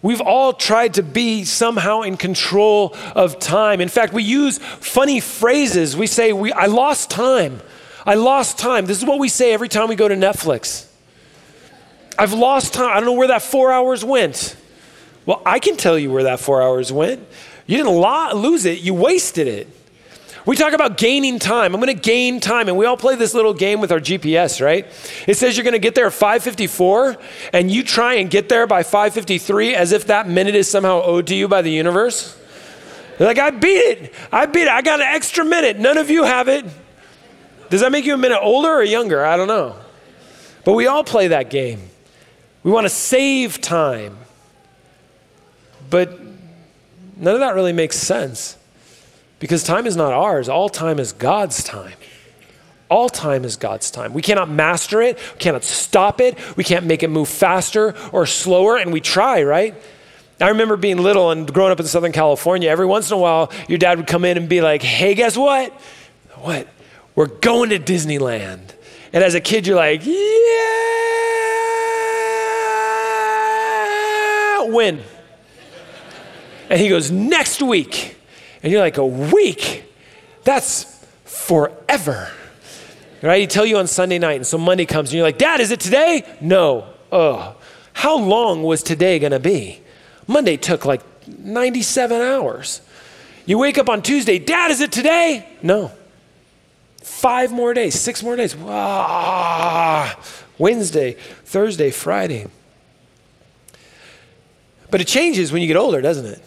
We've 0.03 0.21
all 0.21 0.53
tried 0.53 0.95
to 0.95 1.03
be 1.03 1.45
somehow 1.45 2.03
in 2.03 2.17
control 2.17 2.97
of 3.15 3.39
time. 3.39 3.81
In 3.81 3.89
fact, 3.89 4.13
we 4.13 4.23
use 4.23 4.59
funny 4.59 5.21
phrases. 5.21 5.97
We 5.97 6.07
say, 6.07 6.33
we, 6.33 6.53
I 6.53 6.67
lost 6.67 7.09
time. 7.09 7.61
I 8.05 8.15
lost 8.15 8.59
time. 8.59 8.87
This 8.87 8.99
is 8.99 9.05
what 9.05 9.19
we 9.19 9.29
say 9.29 9.53
every 9.53 9.69
time 9.69 9.89
we 9.89 9.95
go 9.95 10.09
to 10.09 10.17
Netflix. 10.17 10.89
I've 12.19 12.33
lost 12.33 12.75
time. 12.75 12.91
I 12.91 12.95
don't 12.95 13.07
know 13.07 13.13
where 13.13 13.29
that 13.29 13.43
four 13.43 13.73
hours 13.73 14.05
went. 14.05 14.57
Well, 15.25 15.41
I 15.47 15.59
can 15.59 15.77
tell 15.77 15.99
you 15.99 16.11
where 16.11 16.25
that 16.25 16.41
four 16.41 16.63
hours 16.63 16.93
went. 16.93 17.27
You 17.67 17.77
didn't 17.77 17.95
lo- 17.95 18.35
lose 18.35 18.65
it, 18.65 18.81
you 18.81 18.95
wasted 18.95 19.47
it. 19.49 19.69
We 20.45 20.57
talk 20.57 20.73
about 20.73 20.97
gaining 20.97 21.39
time. 21.39 21.73
I'm 21.73 21.81
going 21.81 21.95
to 21.95 22.03
gain 22.03 22.41
time. 22.41 22.67
And 22.67 22.77
we 22.77 22.85
all 22.85 22.97
play 22.97 23.15
this 23.15 23.33
little 23.33 23.55
game 23.55 23.81
with 23.81 23.93
our 23.93 24.01
GPS, 24.01 24.61
right? 24.61 24.87
It 25.29 25.37
says 25.37 25.57
you're 25.57 25.63
going 25.63 25.73
to 25.73 25.79
get 25.79 25.95
there 25.95 26.07
at 26.07 26.13
554 26.13 27.17
and 27.53 27.71
you 27.71 27.85
try 27.85 28.15
and 28.15 28.29
get 28.29 28.49
there 28.49 28.67
by 28.67 28.83
553 28.83 29.77
as 29.77 29.93
if 29.93 30.09
that 30.09 30.29
minute 30.29 30.57
is 30.57 30.69
somehow 30.69 31.01
owed 31.03 31.29
to 31.29 31.37
you 31.37 31.47
by 31.47 31.63
the 31.63 31.71
universe. 31.71 32.37
You're 33.21 33.29
like, 33.29 33.39
I 33.39 33.51
beat 33.51 33.69
it. 33.69 34.15
I 34.33 34.47
beat 34.47 34.63
it. 34.63 34.69
I 34.69 34.83
got 34.83 35.01
an 35.01 35.07
extra 35.07 35.45
minute. 35.45 35.79
None 35.79 35.97
of 35.97 36.11
you 36.11 36.25
have 36.25 36.49
it. 36.49 36.65
Does 37.71 37.81
that 37.83 37.93
make 37.93 38.05
you 38.05 38.15
a 38.15 38.19
minute 38.19 38.41
older 38.41 38.73
or 38.73 38.83
younger? 38.83 39.25
I 39.25 39.37
don't 39.37 39.49
know. 39.49 39.77
But 40.65 40.73
we 40.73 40.89
all 40.89 41.05
play 41.05 41.29
that 41.29 41.51
game. 41.51 41.89
We 42.63 42.71
want 42.71 42.85
to 42.85 42.91
save 42.91 43.61
time. 43.61 44.17
But 45.91 46.19
none 47.17 47.35
of 47.35 47.41
that 47.41 47.55
really 47.55 47.73
makes 47.73 47.97
sense 47.97 48.57
because 49.39 49.65
time 49.65 49.87
is 49.87 49.97
not 49.97 50.13
ours, 50.13 50.49
all 50.49 50.69
time 50.69 50.99
is 50.99 51.13
God's 51.13 51.65
time. 51.65 51.95
All 52.89 53.09
time 53.09 53.45
is 53.45 53.57
God's 53.57 53.91
time. 53.91 54.13
We 54.13 54.23
cannot 54.23 54.51
master 54.51 55.01
it, 55.03 55.19
we 55.35 55.39
cannot 55.39 55.65
stop 55.65 56.21
it, 56.21 56.39
we 56.57 56.63
can't 56.63 56.87
make 56.87 57.03
it 57.03 57.09
move 57.09 57.29
faster 57.29 57.95
or 58.13 58.27
slower, 58.27 58.77
and 58.77 58.93
we 58.93 59.01
try, 59.01 59.43
right? 59.43 59.75
I 60.41 60.49
remember 60.51 60.77
being 60.77 60.99
little 60.99 61.31
and 61.31 61.53
growing 61.53 61.73
up 61.73 61.81
in 61.81 61.87
Southern 61.87 62.13
California. 62.13 62.69
Every 62.69 62.87
once 62.87 63.11
in 63.11 63.15
a 63.15 63.19
while, 63.19 63.51
your 63.69 63.79
dad 63.79 63.99
would 63.99 64.07
come 64.07 64.25
in 64.25 64.37
and 64.37 64.49
be 64.49 64.61
like, 64.61 64.83
hey, 64.83 65.15
guess 65.15 65.37
what? 65.37 65.73
What? 66.37 66.69
We're 67.15 67.27
going 67.27 67.71
to 67.71 67.79
Disneyland. 67.79 68.73
And 69.13 69.23
as 69.23 69.35
a 69.35 69.41
kid, 69.41 69.67
you're 69.67 69.77
like, 69.77 70.05
yeah. 70.05 70.13
When? 74.73 75.03
And 76.69 76.81
he 76.81 76.89
goes, 76.89 77.11
next 77.11 77.63
week. 77.63 78.17
And 78.63 78.73
you're 78.73 78.81
like, 78.81 78.97
a 78.97 79.07
week? 79.07 79.85
That's 80.45 80.85
forever. 81.25 82.31
Right? 83.21 83.41
He 83.43 83.47
tell 83.47 83.67
you 83.67 83.79
on 83.79 83.87
Sunday 83.87 84.19
night, 84.19 84.37
and 84.37 84.47
so 84.47 84.59
Monday 84.59 84.87
comes, 84.87 85.11
and 85.11 85.15
you're 85.15 85.25
like, 85.25 85.39
Dad, 85.39 85.61
is 85.61 85.71
it 85.71 85.81
today? 85.81 86.25
No. 86.41 86.87
Oh, 87.13 87.55
how 87.93 88.19
long 88.19 88.63
was 88.63 88.83
today 88.83 89.19
gonna 89.19 89.39
be? 89.39 89.81
Monday 90.27 90.57
took 90.57 90.85
like 90.85 91.03
97 91.29 92.21
hours. 92.21 92.81
You 93.45 93.59
wake 93.59 93.79
up 93.79 93.89
on 93.89 94.03
Tuesday, 94.03 94.39
Dad, 94.39 94.71
is 94.71 94.81
it 94.81 94.93
today? 94.93 95.47
No. 95.63 95.93
Five 97.03 97.53
more 97.53 97.75
days, 97.75 97.99
six 97.99 98.23
more 98.23 98.37
days. 98.37 98.57
Wednesday, 100.59 101.13
Thursday, 101.45 101.91
Friday. 101.91 102.47
But 104.93 105.01
it 105.01 105.09
changes 105.09 105.51
when 105.51 105.63
you 105.63 105.69
get 105.69 105.79
older, 105.79 106.03
doesn't 106.03 106.27
it? 106.27 106.41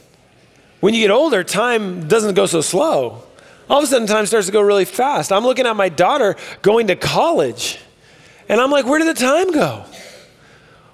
When 0.80 0.94
you 0.94 1.02
get 1.02 1.10
older, 1.10 1.44
time 1.44 2.08
doesn't 2.08 2.36
go 2.36 2.46
so 2.46 2.62
slow. 2.62 3.24
All 3.68 3.80
of 3.80 3.84
a 3.84 3.88
sudden, 3.88 4.08
time 4.08 4.28
starts 4.28 4.46
to 4.46 4.54
go 4.54 4.62
really 4.62 4.86
fast. 4.86 5.32
I'm 5.32 5.44
looking 5.44 5.66
at 5.66 5.76
my 5.76 5.90
daughter 5.90 6.36
going 6.62 6.86
to 6.88 6.96
college, 6.96 7.80
and 8.48 8.62
I'm 8.62 8.70
like, 8.70 8.86
where 8.86 9.00
did 9.00 9.08
the 9.08 9.20
time 9.20 9.52
go? 9.52 9.84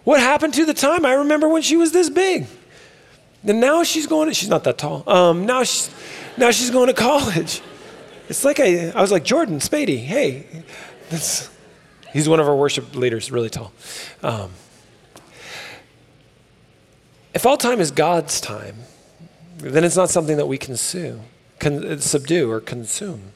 What 0.06 0.22
happened 0.22 0.54
to 0.54 0.66
the 0.66 0.74
time? 0.74 1.06
I 1.06 1.16
remember 1.16 1.50
when 1.50 1.62
she 1.62 1.76
was 1.76 1.92
this 1.92 2.10
big. 2.10 2.48
And 3.44 3.60
now 3.60 3.84
she's 3.84 4.08
going 4.08 4.30
to, 4.30 4.34
she's 4.34 4.48
not 4.48 4.64
that 4.64 4.78
tall. 4.78 5.04
Um, 5.10 5.46
now, 5.46 5.64
she's, 5.64 5.94
now 6.38 6.52
she's 6.52 6.72
going 6.72 6.88
to 6.88 6.94
college. 6.94 7.62
It's 8.30 8.46
like 8.46 8.62
I, 8.62 8.92
I 8.92 9.02
was 9.02 9.12
like, 9.12 9.26
Jordan 9.26 9.60
Spady, 9.60 10.06
hey. 10.06 10.64
That's, 11.10 11.50
he's 12.14 12.30
one 12.30 12.40
of 12.40 12.48
our 12.48 12.56
worship 12.56 12.96
leaders, 12.96 13.30
really 13.30 13.50
tall. 13.50 13.74
Um, 14.24 14.52
if 17.34 17.46
all 17.46 17.58
time 17.58 17.80
is 17.80 17.92
God's 17.92 18.42
time, 18.42 18.76
then 19.58 19.84
it's 19.84 19.96
not 19.96 20.10
something 20.10 20.38
that 20.38 20.48
we 20.48 20.58
can 20.58 20.76
sue, 20.76 21.22
con- 21.60 22.00
subdue 22.00 22.50
or 22.50 22.60
consume. 22.60 23.32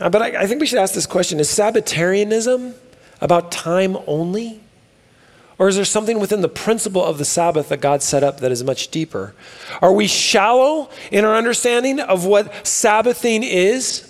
Uh, 0.00 0.10
but 0.10 0.20
I, 0.20 0.42
I 0.42 0.46
think 0.46 0.60
we 0.60 0.66
should 0.66 0.78
ask 0.78 0.94
this 0.94 1.06
question 1.06 1.40
Is 1.40 1.48
Sabbatarianism 1.48 2.74
about 3.20 3.50
time 3.50 3.96
only? 4.06 4.60
Or 5.58 5.68
is 5.68 5.76
there 5.76 5.86
something 5.86 6.20
within 6.20 6.42
the 6.42 6.50
principle 6.50 7.02
of 7.02 7.16
the 7.16 7.24
Sabbath 7.24 7.70
that 7.70 7.80
God 7.80 8.02
set 8.02 8.22
up 8.22 8.40
that 8.40 8.52
is 8.52 8.62
much 8.62 8.88
deeper? 8.88 9.34
Are 9.80 9.92
we 9.92 10.06
shallow 10.06 10.90
in 11.10 11.24
our 11.24 11.34
understanding 11.34 11.98
of 11.98 12.26
what 12.26 12.66
Sabbathing 12.66 13.42
is? 13.42 14.05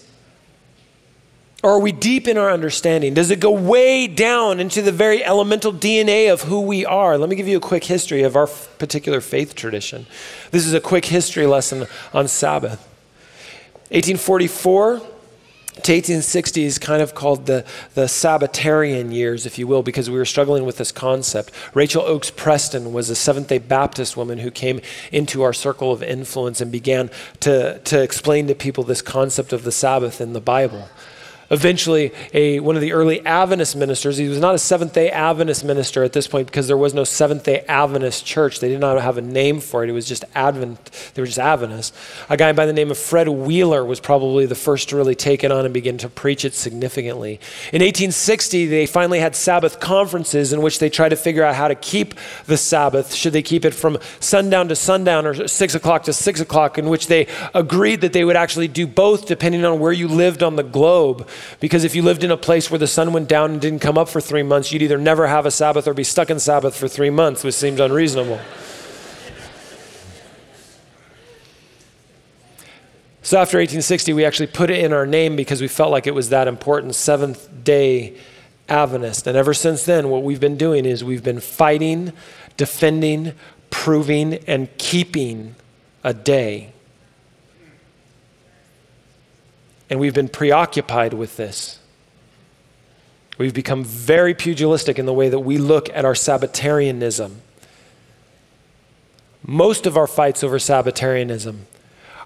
Or 1.62 1.70
are 1.70 1.80
we 1.80 1.90
deep 1.90 2.28
in 2.28 2.36
our 2.36 2.50
understanding? 2.50 3.14
Does 3.14 3.30
it 3.30 3.40
go 3.40 3.50
way 3.50 4.06
down 4.06 4.60
into 4.60 4.82
the 4.82 4.92
very 4.92 5.24
elemental 5.24 5.72
DNA 5.72 6.30
of 6.32 6.42
who 6.42 6.60
we 6.60 6.84
are? 6.84 7.16
Let 7.16 7.28
me 7.28 7.36
give 7.36 7.48
you 7.48 7.56
a 7.56 7.60
quick 7.60 7.84
history 7.84 8.22
of 8.22 8.36
our 8.36 8.46
particular 8.46 9.20
faith 9.20 9.54
tradition. 9.54 10.06
This 10.50 10.66
is 10.66 10.74
a 10.74 10.80
quick 10.80 11.06
history 11.06 11.46
lesson 11.46 11.86
on 12.12 12.28
Sabbath. 12.28 12.86
1844 13.90 15.00
to 15.82 15.92
1860 15.92 16.64
is 16.64 16.78
kind 16.78 17.02
of 17.02 17.14
called 17.14 17.44
the, 17.46 17.64
the 17.94 18.08
Sabbatarian 18.08 19.12
years, 19.12 19.44
if 19.44 19.58
you 19.58 19.66
will, 19.66 19.82
because 19.82 20.08
we 20.08 20.16
were 20.16 20.24
struggling 20.24 20.64
with 20.64 20.78
this 20.78 20.90
concept. 20.90 21.52
Rachel 21.74 22.02
Oakes 22.02 22.30
Preston 22.30 22.94
was 22.94 23.10
a 23.10 23.14
Seventh 23.14 23.48
day 23.48 23.58
Baptist 23.58 24.16
woman 24.16 24.38
who 24.38 24.50
came 24.50 24.80
into 25.12 25.42
our 25.42 25.52
circle 25.52 25.92
of 25.92 26.02
influence 26.02 26.62
and 26.62 26.72
began 26.72 27.10
to, 27.40 27.78
to 27.80 28.02
explain 28.02 28.46
to 28.48 28.54
people 28.54 28.84
this 28.84 29.02
concept 29.02 29.52
of 29.52 29.64
the 29.64 29.72
Sabbath 29.72 30.20
in 30.20 30.32
the 30.32 30.40
Bible 30.40 30.88
eventually 31.50 32.12
a, 32.32 32.60
one 32.60 32.76
of 32.76 32.82
the 32.82 32.92
early 32.92 33.24
Adventist 33.24 33.76
ministers. 33.76 34.16
He 34.16 34.28
was 34.28 34.40
not 34.40 34.54
a 34.54 34.58
Seventh 34.58 34.92
day 34.92 35.10
Adventist 35.10 35.64
minister 35.64 36.02
at 36.02 36.12
this 36.12 36.26
point 36.26 36.46
because 36.46 36.66
there 36.66 36.76
was 36.76 36.94
no 36.94 37.04
Seventh 37.04 37.44
day 37.44 37.64
Adventist 37.68 38.24
church. 38.24 38.60
They 38.60 38.68
did 38.68 38.80
not 38.80 39.00
have 39.00 39.18
a 39.18 39.22
name 39.22 39.60
for 39.60 39.84
it. 39.84 39.90
It 39.90 39.92
was 39.92 40.06
just 40.06 40.24
Advent, 40.34 41.12
they 41.14 41.22
were 41.22 41.26
just 41.26 41.38
Adventists. 41.38 41.96
A 42.28 42.36
guy 42.36 42.52
by 42.52 42.66
the 42.66 42.72
name 42.72 42.90
of 42.90 42.98
Fred 42.98 43.28
Wheeler 43.28 43.84
was 43.84 44.00
probably 44.00 44.46
the 44.46 44.54
first 44.54 44.88
to 44.90 44.96
really 44.96 45.14
take 45.14 45.44
it 45.44 45.52
on 45.52 45.64
and 45.64 45.74
begin 45.74 45.98
to 45.98 46.08
preach 46.08 46.44
it 46.44 46.54
significantly. 46.54 47.34
In 47.72 47.82
1860, 47.82 48.66
they 48.66 48.86
finally 48.86 49.20
had 49.20 49.36
Sabbath 49.36 49.80
conferences 49.80 50.52
in 50.52 50.62
which 50.62 50.78
they 50.78 50.90
tried 50.90 51.10
to 51.10 51.16
figure 51.16 51.42
out 51.42 51.54
how 51.54 51.68
to 51.68 51.74
keep 51.74 52.14
the 52.46 52.56
Sabbath. 52.56 53.14
Should 53.14 53.32
they 53.32 53.42
keep 53.42 53.64
it 53.64 53.74
from 53.74 53.98
sundown 54.20 54.68
to 54.68 54.76
sundown 54.76 55.26
or 55.26 55.48
six 55.48 55.74
o'clock 55.74 56.04
to 56.04 56.12
six 56.12 56.40
o'clock, 56.40 56.78
in 56.78 56.88
which 56.88 57.06
they 57.06 57.26
agreed 57.54 58.00
that 58.00 58.12
they 58.12 58.24
would 58.24 58.36
actually 58.36 58.68
do 58.68 58.86
both 58.86 59.26
depending 59.26 59.64
on 59.64 59.78
where 59.78 59.92
you 59.92 60.08
lived 60.08 60.42
on 60.42 60.56
the 60.56 60.62
globe. 60.62 61.28
Because 61.60 61.84
if 61.84 61.94
you 61.94 62.02
lived 62.02 62.24
in 62.24 62.30
a 62.30 62.36
place 62.36 62.70
where 62.70 62.78
the 62.78 62.86
sun 62.86 63.12
went 63.12 63.28
down 63.28 63.52
and 63.52 63.60
didn't 63.60 63.80
come 63.80 63.98
up 63.98 64.08
for 64.08 64.20
three 64.20 64.42
months, 64.42 64.72
you'd 64.72 64.82
either 64.82 64.98
never 64.98 65.26
have 65.26 65.46
a 65.46 65.50
Sabbath 65.50 65.88
or 65.88 65.94
be 65.94 66.04
stuck 66.04 66.30
in 66.30 66.38
Sabbath 66.38 66.76
for 66.76 66.88
three 66.88 67.10
months, 67.10 67.42
which 67.44 67.54
seemed 67.54 67.80
unreasonable. 67.80 68.40
So 73.22 73.38
after 73.38 73.56
1860, 73.58 74.12
we 74.12 74.24
actually 74.24 74.46
put 74.46 74.70
it 74.70 74.84
in 74.84 74.92
our 74.92 75.04
name 75.04 75.34
because 75.34 75.60
we 75.60 75.66
felt 75.66 75.90
like 75.90 76.06
it 76.06 76.14
was 76.14 76.28
that 76.28 76.46
important 76.46 76.94
Seventh 76.94 77.64
day 77.64 78.16
Adventist. 78.68 79.26
And 79.26 79.36
ever 79.36 79.52
since 79.52 79.84
then, 79.84 80.10
what 80.10 80.22
we've 80.22 80.38
been 80.38 80.56
doing 80.56 80.84
is 80.86 81.02
we've 81.02 81.24
been 81.24 81.40
fighting, 81.40 82.12
defending, 82.56 83.32
proving, 83.70 84.34
and 84.46 84.68
keeping 84.78 85.56
a 86.04 86.14
day 86.14 86.72
And 89.88 90.00
we've 90.00 90.14
been 90.14 90.28
preoccupied 90.28 91.14
with 91.14 91.36
this. 91.36 91.78
We've 93.38 93.54
become 93.54 93.84
very 93.84 94.34
pugilistic 94.34 94.98
in 94.98 95.06
the 95.06 95.12
way 95.12 95.28
that 95.28 95.40
we 95.40 95.58
look 95.58 95.88
at 95.90 96.04
our 96.04 96.14
Sabbatarianism. 96.14 97.42
Most 99.44 99.86
of 99.86 99.96
our 99.96 100.06
fights 100.06 100.42
over 100.42 100.58
Sabbatarianism 100.58 101.66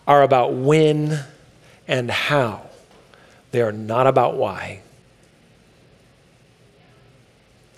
are 0.06 0.22
about 0.22 0.54
when 0.54 1.24
and 1.86 2.10
how, 2.10 2.62
they 3.50 3.60
are 3.60 3.72
not 3.72 4.06
about 4.06 4.36
why. 4.36 4.80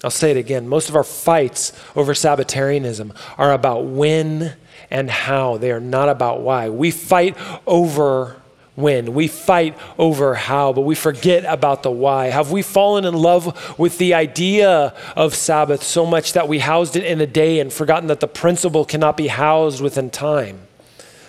I'll 0.05 0.11
say 0.11 0.31
it 0.33 0.37
again. 0.37 0.69
Most 0.69 0.89
of 0.89 0.97
our 0.97 1.05
fights 1.05 1.73
over 1.95 2.13
Sabbatarianism 2.13 3.13
are 3.39 3.53
about 3.53 3.85
when 3.85 4.55
and 4.91 5.11
how. 5.11 5.57
They 5.57 5.71
are 5.71 5.81
not 5.81 6.09
about 6.09 6.41
why. 6.41 6.69
We 6.69 6.91
fight 6.91 7.37
over 7.67 8.42
when. 8.75 9.15
We 9.15 9.29
fight 9.29 9.77
over 9.99 10.35
how, 10.35 10.73
but 10.73 10.83
we 10.83 10.95
forget 10.95 11.45
about 11.45 11.83
the 11.83 11.91
why. 11.91 12.27
Have 12.27 12.51
we 12.51 12.63
fallen 12.63 13.05
in 13.05 13.15
love 13.15 13.79
with 13.79 13.99
the 13.99 14.15
idea 14.15 14.95
of 15.17 15.35
Sabbath 15.35 15.83
so 15.83 16.07
much 16.07 16.33
that 16.33 16.49
we 16.49 16.59
housed 16.59 16.97
it 16.97 17.05
in 17.05 17.21
a 17.21 17.27
day 17.27 17.61
and 17.61 17.73
forgotten 17.73 18.09
that 18.09 18.21
the 18.21 18.29
principle 18.29 18.85
cannot 18.85 19.17
be 19.17 19.29
housed 19.29 19.81
within 19.81 20.11
time? 20.11 20.61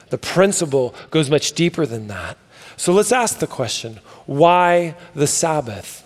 The 0.09 0.17
principle 0.17 0.95
goes 1.12 1.29
much 1.29 1.53
deeper 1.53 1.85
than 1.85 2.07
that. 2.07 2.38
So 2.77 2.93
let's 2.93 3.12
ask 3.12 3.39
the 3.39 3.47
question 3.47 4.00
why 4.25 4.95
the 5.13 5.27
Sabbath? 5.27 6.00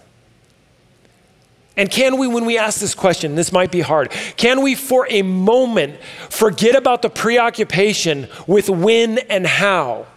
And 1.75 1.91
can 1.91 2.17
we, 2.17 2.27
when 2.27 2.45
we 2.45 2.57
ask 2.57 2.79
this 2.79 2.95
question, 2.95 3.35
this 3.35 3.51
might 3.51 3.71
be 3.71 3.81
hard, 3.81 4.09
can 4.35 4.63
we 4.63 4.73
for 4.73 5.05
a 5.11 5.21
moment 5.21 6.01
forget 6.29 6.75
about 6.75 7.03
the 7.03 7.09
preoccupation 7.09 8.27
with 8.47 8.67
when 8.67 9.19
and 9.19 9.45
how? 9.45 10.07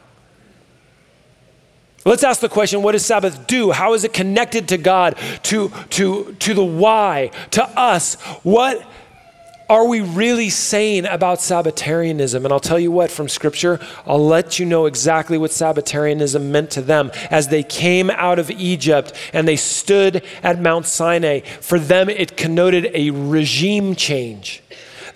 Let's 2.05 2.25
ask 2.25 2.41
the 2.41 2.49
question 2.49 2.83
what 2.83 2.93
does 2.93 3.05
Sabbath 3.05 3.47
do? 3.47 3.73
How 3.73 3.95
is 3.95 4.05
it 4.05 4.13
connected 4.13 4.69
to 4.69 4.79
God, 4.79 5.17
to, 5.45 5.71
to, 5.91 6.35
to 6.39 6.55
the 6.55 6.65
why, 6.65 7.31
to 7.53 7.63
us? 7.63 8.15
What 8.43 8.87
are 9.69 9.87
we 9.87 10.01
really 10.01 10.51
saying 10.51 11.07
about 11.07 11.41
Sabbatarianism? 11.41 12.45
And 12.45 12.53
I'll 12.53 12.59
tell 12.59 12.81
you 12.81 12.91
what, 12.91 13.11
from 13.11 13.29
Scripture, 13.29 13.79
I'll 14.05 14.25
let 14.25 14.59
you 14.59 14.67
know 14.67 14.87
exactly 14.87 15.39
what 15.39 15.53
Sabbatarianism 15.53 16.51
meant 16.51 16.71
to 16.73 16.83
them 16.83 17.13
as 17.31 17.49
they 17.49 17.63
came 17.63 18.11
out 18.11 18.41
of 18.41 18.51
Egypt 18.51 19.13
and 19.33 19.47
they 19.47 19.57
stood 19.57 20.25
at 20.43 20.61
Mount 20.61 20.87
Sinai. 20.87 21.41
For 21.61 21.79
them, 21.79 22.09
it 22.09 22.37
connoted 22.37 22.91
a 22.95 23.11
regime 23.11 23.95
change. 23.95 24.63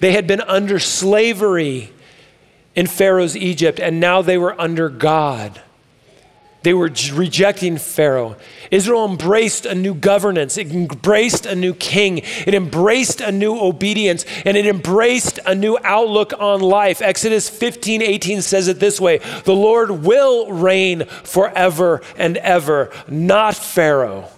They 0.00 0.12
had 0.12 0.26
been 0.26 0.42
under 0.42 0.78
slavery 0.78 1.90
in 2.76 2.86
Pharaoh's 2.86 3.36
Egypt, 3.36 3.80
and 3.80 4.00
now 4.00 4.20
they 4.20 4.36
were 4.36 4.60
under 4.60 4.88
God. 4.88 5.60
They 6.64 6.72
were 6.72 6.90
rejecting 7.12 7.76
Pharaoh. 7.76 8.36
Israel 8.70 9.04
embraced 9.04 9.66
a 9.66 9.74
new 9.74 9.92
governance, 9.94 10.56
it 10.56 10.72
embraced 10.72 11.44
a 11.44 11.54
new 11.54 11.74
king, 11.74 12.22
it 12.46 12.54
embraced 12.54 13.20
a 13.20 13.30
new 13.30 13.60
obedience, 13.60 14.24
and 14.46 14.56
it 14.56 14.66
embraced 14.66 15.38
a 15.44 15.54
new 15.54 15.76
outlook 15.84 16.32
on 16.38 16.60
life. 16.60 17.02
Exodus 17.02 17.50
15 17.50 18.00
18 18.00 18.40
says 18.40 18.68
it 18.68 18.80
this 18.80 18.98
way 18.98 19.18
The 19.44 19.54
Lord 19.54 19.90
will 19.90 20.50
reign 20.50 21.04
forever 21.04 22.00
and 22.16 22.38
ever, 22.38 22.90
not 23.08 23.54
Pharaoh. 23.54 24.30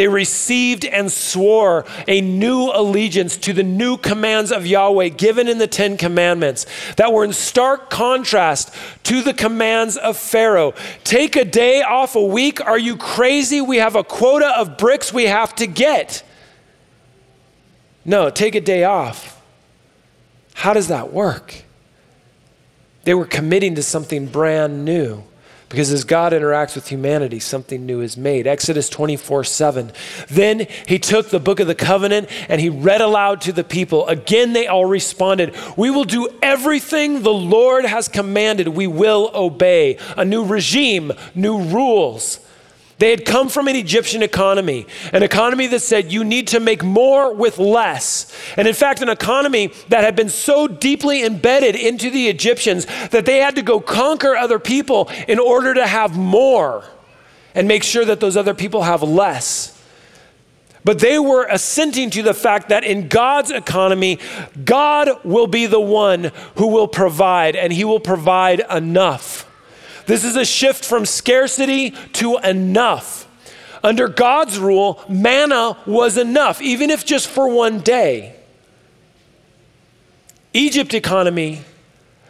They 0.00 0.08
received 0.08 0.86
and 0.86 1.12
swore 1.12 1.84
a 2.08 2.22
new 2.22 2.70
allegiance 2.72 3.36
to 3.36 3.52
the 3.52 3.62
new 3.62 3.98
commands 3.98 4.50
of 4.50 4.66
Yahweh 4.66 5.10
given 5.10 5.46
in 5.46 5.58
the 5.58 5.66
Ten 5.66 5.98
Commandments 5.98 6.64
that 6.96 7.12
were 7.12 7.22
in 7.22 7.34
stark 7.34 7.90
contrast 7.90 8.74
to 9.02 9.20
the 9.20 9.34
commands 9.34 9.98
of 9.98 10.16
Pharaoh. 10.16 10.72
Take 11.04 11.36
a 11.36 11.44
day 11.44 11.82
off 11.82 12.16
a 12.16 12.24
week. 12.24 12.64
Are 12.64 12.78
you 12.78 12.96
crazy? 12.96 13.60
We 13.60 13.76
have 13.76 13.94
a 13.94 14.02
quota 14.02 14.58
of 14.58 14.78
bricks 14.78 15.12
we 15.12 15.24
have 15.24 15.54
to 15.56 15.66
get. 15.66 16.22
No, 18.02 18.30
take 18.30 18.54
a 18.54 18.60
day 18.62 18.84
off. 18.84 19.38
How 20.54 20.72
does 20.72 20.88
that 20.88 21.12
work? 21.12 21.56
They 23.04 23.12
were 23.12 23.26
committing 23.26 23.74
to 23.74 23.82
something 23.82 24.28
brand 24.28 24.82
new. 24.82 25.24
Because 25.70 25.92
as 25.92 26.02
God 26.02 26.32
interacts 26.32 26.74
with 26.74 26.88
humanity, 26.88 27.38
something 27.38 27.86
new 27.86 28.00
is 28.00 28.16
made. 28.16 28.48
Exodus 28.48 28.88
24 28.88 29.44
7. 29.44 29.92
Then 30.28 30.66
he 30.86 30.98
took 30.98 31.30
the 31.30 31.38
book 31.38 31.60
of 31.60 31.68
the 31.68 31.76
covenant 31.76 32.28
and 32.48 32.60
he 32.60 32.68
read 32.68 33.00
aloud 33.00 33.40
to 33.42 33.52
the 33.52 33.62
people. 33.62 34.06
Again, 34.08 34.52
they 34.52 34.66
all 34.66 34.84
responded, 34.84 35.54
We 35.76 35.88
will 35.88 36.04
do 36.04 36.28
everything 36.42 37.22
the 37.22 37.32
Lord 37.32 37.84
has 37.84 38.08
commanded. 38.08 38.66
We 38.66 38.88
will 38.88 39.30
obey. 39.32 39.96
A 40.16 40.24
new 40.24 40.44
regime, 40.44 41.12
new 41.36 41.62
rules. 41.62 42.40
They 43.00 43.08
had 43.08 43.24
come 43.24 43.48
from 43.48 43.66
an 43.66 43.76
Egyptian 43.76 44.22
economy, 44.22 44.86
an 45.14 45.22
economy 45.22 45.66
that 45.68 45.80
said 45.80 46.12
you 46.12 46.22
need 46.22 46.48
to 46.48 46.60
make 46.60 46.84
more 46.84 47.32
with 47.32 47.58
less. 47.58 48.30
And 48.58 48.68
in 48.68 48.74
fact, 48.74 49.00
an 49.00 49.08
economy 49.08 49.72
that 49.88 50.04
had 50.04 50.14
been 50.14 50.28
so 50.28 50.68
deeply 50.68 51.24
embedded 51.24 51.76
into 51.76 52.10
the 52.10 52.28
Egyptians 52.28 52.86
that 53.08 53.24
they 53.24 53.38
had 53.38 53.56
to 53.56 53.62
go 53.62 53.80
conquer 53.80 54.36
other 54.36 54.58
people 54.58 55.08
in 55.26 55.38
order 55.38 55.72
to 55.72 55.86
have 55.86 56.14
more 56.14 56.84
and 57.54 57.66
make 57.66 57.84
sure 57.84 58.04
that 58.04 58.20
those 58.20 58.36
other 58.36 58.52
people 58.52 58.82
have 58.82 59.02
less. 59.02 59.82
But 60.84 60.98
they 60.98 61.18
were 61.18 61.46
assenting 61.46 62.10
to 62.10 62.22
the 62.22 62.34
fact 62.34 62.68
that 62.68 62.84
in 62.84 63.08
God's 63.08 63.50
economy, 63.50 64.18
God 64.62 65.24
will 65.24 65.46
be 65.46 65.64
the 65.64 65.80
one 65.80 66.32
who 66.56 66.66
will 66.66 66.88
provide, 66.88 67.56
and 67.56 67.72
He 67.72 67.84
will 67.84 68.00
provide 68.00 68.60
enough. 68.70 69.49
This 70.10 70.24
is 70.24 70.34
a 70.34 70.44
shift 70.44 70.84
from 70.84 71.06
scarcity 71.06 71.92
to 72.14 72.38
enough. 72.38 73.28
Under 73.80 74.08
God's 74.08 74.58
rule, 74.58 75.00
manna 75.08 75.78
was 75.86 76.18
enough, 76.18 76.60
even 76.60 76.90
if 76.90 77.06
just 77.06 77.28
for 77.28 77.48
one 77.48 77.78
day. 77.78 78.34
Egypt 80.52 80.94
economy 80.94 81.60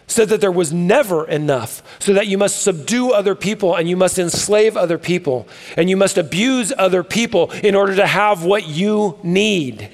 said 0.07 0.29
that 0.29 0.43
there 0.43 0.53
was 0.53 0.75
never 0.75 1.27
enough, 1.27 1.83
so 1.99 2.12
that 2.12 2.27
you 2.27 2.37
must 2.37 2.61
subdue 2.61 3.12
other 3.12 3.35
people 3.35 3.75
and 3.75 3.88
you 3.88 3.97
must 3.97 4.19
enslave 4.19 4.77
other 4.77 4.99
people 4.99 5.49
and 5.75 5.88
you 5.88 5.97
must 5.97 6.19
abuse 6.19 6.75
other 6.77 7.03
people 7.03 7.51
in 7.51 7.75
order 7.75 7.97
to 7.97 8.07
have 8.07 8.45
what 8.45 8.69
you 8.69 9.19
need 9.23 9.90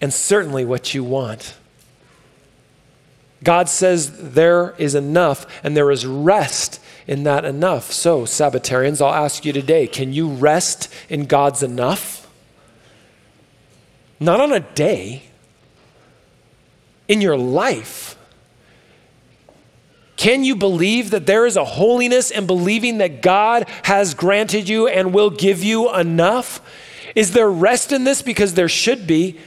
and 0.00 0.14
certainly 0.14 0.64
what 0.64 0.94
you 0.94 1.04
want. 1.04 1.56
God 3.42 3.68
says 3.68 4.32
there 4.32 4.74
is 4.78 4.94
enough 4.94 5.46
and 5.64 5.76
there 5.76 5.90
is 5.90 6.06
rest 6.06 6.80
in 7.06 7.24
that 7.24 7.44
enough. 7.44 7.92
So, 7.92 8.22
Sabbatarians, 8.22 9.00
I'll 9.00 9.12
ask 9.12 9.44
you 9.44 9.52
today 9.52 9.86
can 9.86 10.12
you 10.12 10.28
rest 10.28 10.92
in 11.08 11.26
God's 11.26 11.62
enough? 11.62 12.28
Not 14.20 14.40
on 14.40 14.52
a 14.52 14.60
day, 14.60 15.24
in 17.08 17.20
your 17.20 17.36
life. 17.36 18.16
Can 20.16 20.44
you 20.44 20.54
believe 20.54 21.10
that 21.10 21.26
there 21.26 21.46
is 21.46 21.56
a 21.56 21.64
holiness 21.64 22.30
in 22.30 22.46
believing 22.46 22.98
that 22.98 23.22
God 23.22 23.68
has 23.82 24.14
granted 24.14 24.68
you 24.68 24.86
and 24.86 25.12
will 25.12 25.30
give 25.30 25.64
you 25.64 25.92
enough? 25.92 26.60
Is 27.16 27.32
there 27.32 27.50
rest 27.50 27.90
in 27.90 28.04
this? 28.04 28.22
Because 28.22 28.54
there 28.54 28.68
should 28.68 29.06
be. 29.06 29.38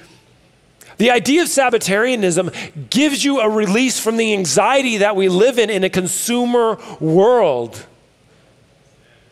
The 0.97 1.12
idea 1.12 1.41
of 1.41 1.49
Sabbatarianism 1.49 2.51
gives 2.89 3.23
you 3.23 3.39
a 3.41 3.49
release 3.49 3.99
from 3.99 4.17
the 4.17 4.34
anxiety 4.34 4.97
that 4.97 5.15
we 5.15 5.27
live 5.27 5.60
in 5.60 5.69
in 5.69 5.84
a 5.84 5.89
consumer 5.89 6.77
world. 6.99 7.86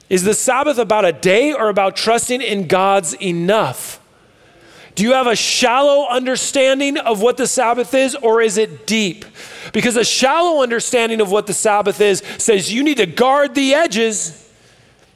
Is 0.09 0.23
the 0.23 0.33
Sabbath 0.33 0.77
about 0.77 1.05
a 1.05 1.13
day 1.13 1.53
or 1.53 1.69
about 1.69 1.95
trusting 1.95 2.41
in 2.41 2.67
God's 2.67 3.13
enough? 3.15 3.99
Do 4.95 5.03
you 5.03 5.13
have 5.13 5.25
a 5.25 5.35
shallow 5.35 6.07
understanding 6.07 6.97
of 6.97 7.21
what 7.21 7.37
the 7.37 7.47
Sabbath 7.47 7.93
is, 7.95 8.13
or 8.15 8.41
is 8.41 8.57
it 8.57 8.85
deep? 8.85 9.25
Because 9.71 9.95
a 9.95 10.03
shallow 10.03 10.61
understanding 10.61 11.19
of 11.19 11.31
what 11.31 11.47
the 11.47 11.53
Sabbath 11.53 11.99
is 11.99 12.21
says 12.37 12.71
you 12.71 12.83
need 12.83 12.97
to 12.97 13.07
guard 13.07 13.55
the 13.55 13.73
edges. 13.73 14.39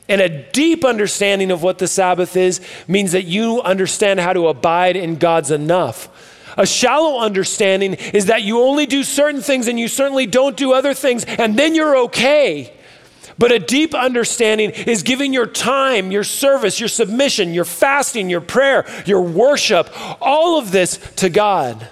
And 0.09 0.21
a 0.21 0.29
deep 0.51 0.85
understanding 0.85 1.51
of 1.51 1.61
what 1.61 1.79
the 1.79 1.87
Sabbath 1.87 2.37
is 2.37 2.61
means 2.87 3.11
that 3.11 3.25
you 3.25 3.61
understand 3.61 4.21
how 4.21 4.31
to 4.33 4.47
abide 4.47 4.95
in 4.95 5.17
God's 5.17 5.51
enough. 5.51 6.09
A 6.57 6.65
shallow 6.65 7.19
understanding 7.19 7.93
is 7.93 8.25
that 8.25 8.41
you 8.41 8.61
only 8.61 8.87
do 8.87 9.03
certain 9.03 9.41
things 9.41 9.67
and 9.67 9.79
you 9.79 9.87
certainly 9.87 10.25
don't 10.25 10.57
do 10.57 10.73
other 10.73 10.93
things, 10.93 11.23
and 11.23 11.57
then 11.57 11.75
you're 11.75 11.97
okay. 12.05 12.73
But 13.37 13.51
a 13.51 13.59
deep 13.59 13.93
understanding 13.93 14.71
is 14.71 15.03
giving 15.03 15.31
your 15.31 15.45
time, 15.45 16.11
your 16.11 16.23
service, 16.23 16.79
your 16.79 16.89
submission, 16.89 17.53
your 17.53 17.65
fasting, 17.65 18.29
your 18.29 18.41
prayer, 18.41 18.85
your 19.05 19.21
worship, 19.21 19.89
all 20.19 20.57
of 20.57 20.71
this 20.71 20.97
to 21.17 21.29
God. 21.29 21.87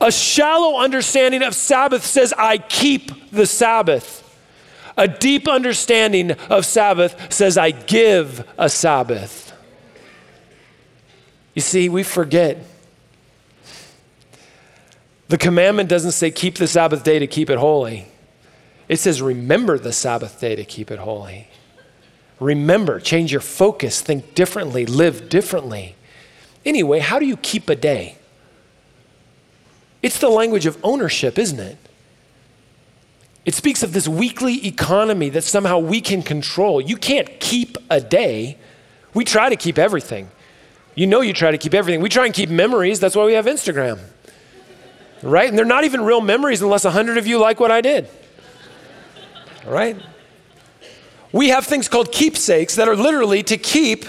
A 0.00 0.12
shallow 0.12 0.78
understanding 0.78 1.42
of 1.42 1.54
Sabbath 1.54 2.04
says, 2.04 2.34
I 2.36 2.58
keep 2.58 3.30
the 3.30 3.46
Sabbath. 3.46 4.24
A 4.96 5.08
deep 5.08 5.48
understanding 5.48 6.32
of 6.32 6.66
Sabbath 6.66 7.32
says, 7.32 7.56
I 7.56 7.70
give 7.70 8.46
a 8.58 8.68
Sabbath. 8.68 9.52
You 11.54 11.62
see, 11.62 11.88
we 11.88 12.02
forget 12.02 12.58
the 15.28 15.38
commandment 15.38 15.88
doesn't 15.88 16.12
say 16.12 16.30
keep 16.30 16.56
the 16.56 16.66
Sabbath 16.66 17.04
day 17.04 17.18
to 17.18 17.26
keep 17.26 17.50
it 17.50 17.58
holy. 17.58 18.06
It 18.88 18.96
says 18.96 19.20
remember 19.20 19.78
the 19.78 19.92
Sabbath 19.92 20.40
day 20.40 20.56
to 20.56 20.64
keep 20.64 20.90
it 20.90 20.98
holy. 20.98 21.48
Remember, 22.40 22.98
change 22.98 23.30
your 23.30 23.40
focus, 23.40 24.00
think 24.00 24.34
differently, 24.34 24.86
live 24.86 25.28
differently. 25.28 25.96
Anyway, 26.64 27.00
how 27.00 27.18
do 27.18 27.26
you 27.26 27.36
keep 27.36 27.68
a 27.68 27.76
day? 27.76 28.16
It's 30.02 30.18
the 30.18 30.28
language 30.28 30.64
of 30.64 30.78
ownership, 30.82 31.38
isn't 31.38 31.58
it? 31.58 31.76
It 33.44 33.54
speaks 33.54 33.82
of 33.82 33.92
this 33.92 34.06
weekly 34.06 34.66
economy 34.66 35.28
that 35.30 35.42
somehow 35.42 35.78
we 35.78 36.00
can 36.00 36.22
control. 36.22 36.80
You 36.80 36.96
can't 36.96 37.40
keep 37.40 37.76
a 37.90 38.00
day. 38.00 38.56
We 39.14 39.24
try 39.24 39.48
to 39.48 39.56
keep 39.56 39.78
everything. 39.78 40.30
You 40.94 41.06
know, 41.06 41.20
you 41.20 41.32
try 41.32 41.50
to 41.50 41.58
keep 41.58 41.74
everything. 41.74 42.00
We 42.00 42.08
try 42.08 42.26
and 42.26 42.34
keep 42.34 42.50
memories. 42.50 43.00
That's 43.00 43.16
why 43.16 43.24
we 43.24 43.34
have 43.34 43.46
Instagram 43.46 43.98
right? 45.22 45.48
And 45.48 45.58
they're 45.58 45.64
not 45.64 45.84
even 45.84 46.02
real 46.02 46.20
memories 46.20 46.62
unless 46.62 46.84
a 46.84 46.90
hundred 46.90 47.18
of 47.18 47.26
you 47.26 47.38
like 47.38 47.60
what 47.60 47.70
I 47.70 47.80
did, 47.80 48.08
right? 49.66 49.96
We 51.32 51.48
have 51.48 51.66
things 51.66 51.88
called 51.88 52.12
keepsakes 52.12 52.76
that 52.76 52.88
are 52.88 52.96
literally 52.96 53.42
to 53.44 53.56
keep 53.56 54.04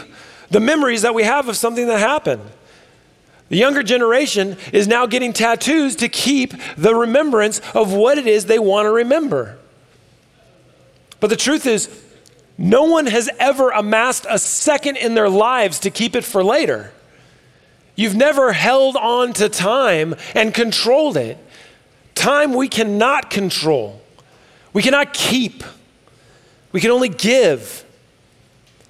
the 0.50 0.60
memories 0.60 1.02
that 1.02 1.13
we 1.13 1.24
have 1.24 1.48
of 1.50 1.58
something 1.58 1.88
that 1.88 2.00
happened. 2.00 2.41
The 3.50 3.58
younger 3.58 3.84
generation 3.84 4.58
is 4.72 4.88
now 4.88 5.06
getting 5.06 5.34
tattoos 5.34 5.95
to 5.98 6.08
keep 6.08 6.54
the 6.78 6.93
remembrance 6.93 7.60
of 7.74 7.91
what 7.91 8.17
it 8.17 8.28
is 8.28 8.45
they 8.45 8.60
want 8.60 8.86
to 8.86 8.91
remember. 8.91 9.58
But 11.19 11.30
the 11.30 11.36
truth 11.36 11.65
is, 11.65 11.89
no 12.58 12.84
one 12.84 13.08
has 13.08 13.30
ever 13.39 13.72
amassed 13.72 14.26
a 14.30 14.38
second 14.38 14.98
in 14.98 15.15
their 15.15 15.30
lives 15.30 15.80
to 15.80 15.89
keep 15.89 16.15
it 16.15 16.24
for 16.24 16.43
later. 16.43 16.91
You've 18.00 18.16
never 18.16 18.54
held 18.54 18.96
on 18.96 19.34
to 19.34 19.50
time 19.50 20.16
and 20.34 20.54
controlled 20.54 21.18
it. 21.18 21.38
Time 22.16 22.54
we 22.54 22.70
cannot 22.70 23.30
control, 23.30 24.02
we 24.72 24.82
cannot 24.82 25.14
keep. 25.14 25.66
We 26.72 26.80
can 26.80 26.92
only 26.92 27.10
give. 27.10 27.84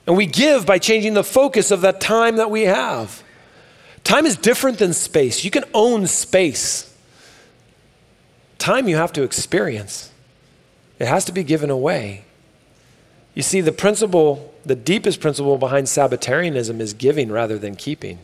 And 0.05 0.15
we 0.15 0.27
give 0.27 0.67
by 0.67 0.77
changing 0.77 1.15
the 1.15 1.23
focus 1.23 1.71
of 1.71 1.81
that 1.81 1.99
time 1.99 2.35
that 2.35 2.51
we 2.51 2.63
have. 2.63 3.23
Time 4.03 4.27
is 4.27 4.37
different 4.37 4.77
than 4.77 4.93
space. 4.93 5.43
You 5.43 5.49
can 5.49 5.63
own 5.73 6.05
space. 6.05 6.95
Time 8.59 8.87
you 8.87 8.97
have 8.97 9.11
to 9.13 9.23
experience, 9.23 10.11
it 10.99 11.07
has 11.07 11.25
to 11.25 11.31
be 11.31 11.43
given 11.43 11.71
away. 11.71 12.25
You 13.33 13.41
see, 13.41 13.61
the 13.61 13.71
principle, 13.71 14.53
the 14.63 14.75
deepest 14.75 15.19
principle 15.19 15.57
behind 15.57 15.89
Sabbatarianism 15.89 16.79
is 16.79 16.93
giving 16.93 17.31
rather 17.31 17.57
than 17.57 17.75
keeping 17.75 18.19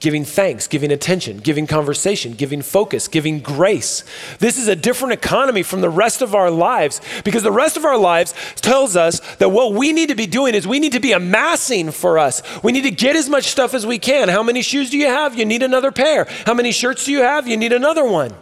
giving 0.00 0.24
thanks, 0.24 0.66
giving 0.66 0.90
attention, 0.90 1.36
giving 1.36 1.66
conversation, 1.66 2.32
giving 2.32 2.62
focus, 2.62 3.06
giving 3.06 3.38
grace. 3.40 4.02
This 4.38 4.58
is 4.58 4.66
a 4.66 4.74
different 4.74 5.12
economy 5.12 5.62
from 5.62 5.82
the 5.82 5.90
rest 5.90 6.22
of 6.22 6.34
our 6.34 6.50
lives 6.50 7.02
because 7.22 7.42
the 7.42 7.52
rest 7.52 7.76
of 7.76 7.84
our 7.84 7.98
lives 7.98 8.34
tells 8.56 8.96
us 8.96 9.20
that 9.36 9.50
what 9.50 9.74
we 9.74 9.92
need 9.92 10.08
to 10.08 10.14
be 10.14 10.26
doing 10.26 10.54
is 10.54 10.66
we 10.66 10.80
need 10.80 10.92
to 10.92 11.00
be 11.00 11.12
amassing 11.12 11.90
for 11.90 12.18
us. 12.18 12.42
We 12.62 12.72
need 12.72 12.82
to 12.82 12.90
get 12.90 13.14
as 13.14 13.28
much 13.28 13.44
stuff 13.44 13.74
as 13.74 13.86
we 13.86 13.98
can. 13.98 14.30
How 14.30 14.42
many 14.42 14.62
shoes 14.62 14.88
do 14.90 14.96
you 14.96 15.06
have? 15.06 15.38
You 15.38 15.44
need 15.44 15.62
another 15.62 15.92
pair. 15.92 16.26
How 16.46 16.54
many 16.54 16.72
shirts 16.72 17.04
do 17.04 17.12
you 17.12 17.20
have? 17.20 17.46
You 17.46 17.58
need 17.58 17.74
another 17.74 18.04
one. 18.04 18.34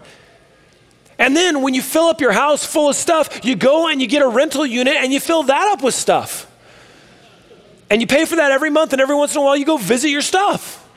And 1.18 1.37
then 1.37 1.62
when 1.62 1.75
you 1.75 1.83
fill 1.83 2.05
up 2.05 2.21
your 2.21 2.31
house 2.31 2.64
full 2.64 2.88
of 2.88 2.94
stuff, 2.94 3.44
you 3.44 3.57
go 3.57 3.88
and 3.88 4.01
you 4.01 4.07
get 4.07 4.23
a 4.23 4.29
rental 4.29 4.64
unit 4.64 4.94
and 4.94 5.12
you 5.12 5.18
fill 5.18 5.42
that 5.42 5.73
up 5.73 5.83
with 5.83 5.94
stuff. 5.94 6.44
And 7.90 8.01
you 8.01 8.07
pay 8.07 8.27
for 8.27 8.37
that 8.37 8.53
every 8.53 8.68
month, 8.68 8.92
and 8.92 9.01
every 9.01 9.16
once 9.16 9.35
in 9.35 9.40
a 9.40 9.44
while 9.44 9.57
you 9.57 9.64
go 9.64 9.79
visit 9.79 10.11
your 10.11 10.21
stuff 10.21 10.88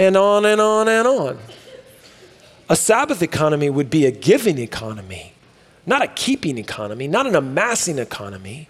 and 0.00 0.16
on 0.16 0.46
and 0.46 0.62
on 0.62 0.88
and 0.88 1.06
on. 1.06 1.38
A 2.70 2.76
Sabbath 2.76 3.22
economy 3.22 3.68
would 3.68 3.90
be 3.90 4.06
a 4.06 4.10
giving 4.10 4.56
economy, 4.56 5.34
not 5.84 6.00
a 6.00 6.06
keeping 6.06 6.56
economy, 6.56 7.06
not 7.06 7.26
an 7.26 7.36
amassing 7.36 7.98
economy. 7.98 8.68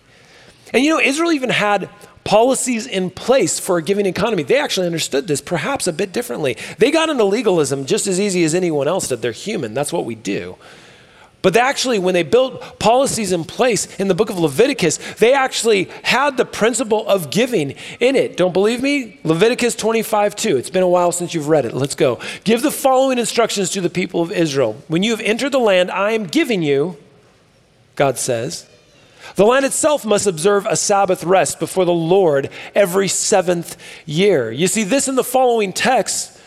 And 0.73 0.83
you 0.83 0.91
know, 0.91 1.01
Israel 1.01 1.31
even 1.31 1.51
had 1.51 1.89
policies 2.25 2.85
in 2.85 3.11
place 3.11 3.61
for 3.61 3.79
a 3.79 3.83
giving 3.83 4.07
economy. 4.07 4.43
They 4.43 4.59
actually 4.59 4.87
understood 4.87 5.29
this 5.29 5.41
perhaps 5.41 5.87
a 5.87 5.93
bit 5.93 6.13
differently. 6.13 6.57
They 6.79 6.91
got 6.91 7.09
into 7.09 7.25
legalism 7.25 7.87
just 7.87 8.09
as 8.09 8.19
easy 8.19 8.43
as 8.43 8.53
anyone 8.53 8.89
else 8.89 9.07
did. 9.07 9.23
They're 9.23 9.31
human, 9.31 9.73
that's 9.73 9.93
what 9.93 10.05
we 10.05 10.17
do. 10.17 10.57
But 11.43 11.57
actually, 11.57 11.99
when 11.99 12.13
they 12.13 12.23
built 12.23 12.79
policies 12.79 13.33
in 13.33 13.45
place 13.45 13.99
in 13.99 14.09
the 14.09 14.15
book 14.15 14.29
of 14.29 14.39
Leviticus, 14.39 14.99
they 15.15 15.33
actually 15.33 15.85
had 16.03 16.37
the 16.37 16.45
principle 16.45 17.07
of 17.09 17.31
giving 17.31 17.77
in 17.99 18.15
it. 18.15 18.37
Don't 18.37 18.53
believe 18.53 18.83
me? 18.83 19.19
Leviticus 19.25 19.75
25 19.75 20.37
2. 20.37 20.57
It's 20.59 20.71
been 20.71 20.83
a 20.83 20.89
while 20.89 21.13
since 21.13 21.33
you've 21.33 21.49
read 21.49 21.65
it. 21.65 21.73
Let's 21.73 21.95
go. 21.95 22.21
Give 22.45 22.61
the 22.61 22.71
following 22.71 23.19
instructions 23.19 23.71
to 23.71 23.81
the 23.81 23.89
people 23.89 24.21
of 24.21 24.33
Israel. 24.33 24.77
When 24.89 25.03
you 25.03 25.13
have 25.13 25.21
entered 25.21 25.53
the 25.53 25.59
land 25.59 25.91
I 25.91 26.13
am 26.13 26.27
giving 26.27 26.63
you, 26.63 26.99
God 27.97 28.19
says, 28.19 28.67
the 29.37 29.47
land 29.47 29.65
itself 29.65 30.05
must 30.05 30.27
observe 30.27 30.67
a 30.67 30.77
Sabbath 30.77 31.25
rest 31.25 31.59
before 31.61 31.85
the 31.85 31.93
Lord 31.93 32.51
every 32.75 33.09
seventh 33.09 33.77
year. 34.05 34.51
You 34.51 34.67
see 34.67 34.85
this 34.85 35.09
in 35.09 35.15
the 35.15 35.25
following 35.25 35.73
text 35.73 36.40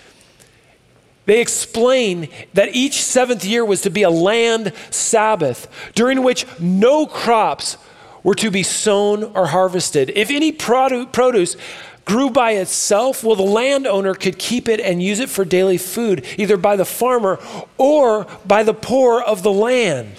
they 1.26 1.40
explain 1.40 2.30
that 2.54 2.76
each 2.76 3.02
seventh 3.02 3.46
year 3.46 3.64
was 3.64 3.82
to 3.82 3.90
be 3.90 4.04
a 4.04 4.10
land 4.10 4.74
Sabbath 4.90 5.68
during 5.96 6.24
which 6.24 6.46
no 6.60 7.06
crops 7.06 7.78
were 8.24 8.36
to 8.36 8.52
be 8.52 8.64
sown 8.64 9.24
or 9.36 9.48
harvested. 9.48 10.12
If 10.16 10.30
any 10.30 10.52
produce 10.52 11.58
grew 12.06 12.30
by 12.30 12.52
itself, 12.52 13.24
well, 13.24 13.36
the 13.36 13.44
landowner 13.44 14.14
could 14.14 14.38
keep 14.38 14.68
it 14.68 14.80
and 14.80 15.02
use 15.02 15.20
it 15.20 15.30
for 15.30 15.46
daily 15.46 15.78
food, 15.78 16.26
either 16.38 16.58
by 16.58 16.76
the 16.76 16.86
farmer 16.86 17.40
or 17.78 18.28
by 18.46 18.64
the 18.64 18.74
poor 18.74 19.22
of 19.22 19.44
the 19.44 19.52
land. 19.52 20.12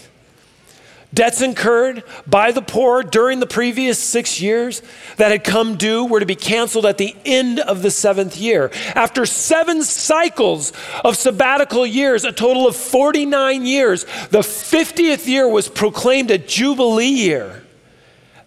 Debts 1.14 1.42
incurred 1.42 2.03
by 2.27 2.50
the 2.50 2.61
poor 2.61 3.05
during 3.05 3.38
the 3.38 3.46
previous 3.46 4.00
six 4.00 4.40
years 4.40 4.83
that 5.16 5.31
had 5.31 5.44
come 5.44 5.77
due 5.77 6.05
were 6.05 6.18
to 6.18 6.27
be 6.27 6.35
canceled 6.35 6.87
at 6.87 6.98
the 6.98 7.14
end 7.24 7.61
of 7.61 7.83
the 7.83 7.90
seventh 7.90 8.37
year. 8.37 8.72
After 8.96 9.24
seven 9.24 9.85
cycles 9.85 10.72
of 11.05 11.16
sabbatical 11.16 11.87
years, 11.87 12.24
a 12.24 12.33
total 12.33 12.66
of 12.66 12.74
49 12.74 13.64
years, 13.64 14.05
the 14.31 14.40
50th 14.40 15.29
year 15.29 15.46
was 15.46 15.68
proclaimed 15.68 16.33
a 16.33 16.38
Jubilee 16.38 17.07
year. 17.07 17.62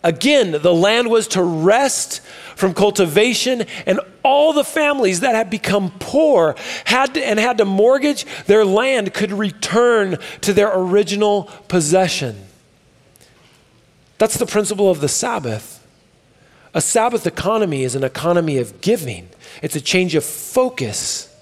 Again, 0.04 0.52
the 0.52 0.74
land 0.74 1.10
was 1.10 1.28
to 1.30 1.44
rest 1.44 2.22
from 2.56 2.74
cultivation, 2.74 3.66
and 3.86 4.00
all 4.24 4.52
the 4.52 4.64
families 4.64 5.22
that 5.22 5.36
had 5.36 5.50
become 5.50 5.92
poor 6.00 6.56
had 6.86 7.14
to, 7.14 7.26
and 7.26 7.40
had 7.40 7.60
to 7.60 7.66
mortgage 7.66 8.26
their 8.46 8.66
land 8.66 9.14
could 9.14 9.32
return 9.32 10.18
to 10.42 10.54
their 10.54 10.72
original 10.74 11.46
possession. 11.68 12.47
That's 14.18 14.38
the 14.38 14.46
principle 14.46 14.90
of 14.90 15.02
the 15.02 15.08
Sabbath. 15.08 15.86
A 16.74 16.82
Sabbath 16.82 17.26
economy 17.26 17.84
is 17.84 17.96
an 17.96 18.04
economy 18.04 18.58
of 18.58 18.82
giving, 18.82 19.30
it's 19.62 19.76
a 19.76 19.82
change 19.82 20.16
of 20.16 20.24
focus. 20.24 21.34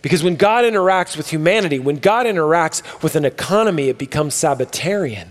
Because 0.00 0.22
when 0.22 0.36
God 0.36 0.64
interacts 0.64 1.16
with 1.16 1.30
humanity, 1.30 1.80
when 1.80 1.96
God 1.96 2.24
interacts 2.24 3.02
with 3.02 3.16
an 3.16 3.24
economy, 3.24 3.88
it 3.88 3.98
becomes 3.98 4.34
Sabbatarian. 4.34 5.28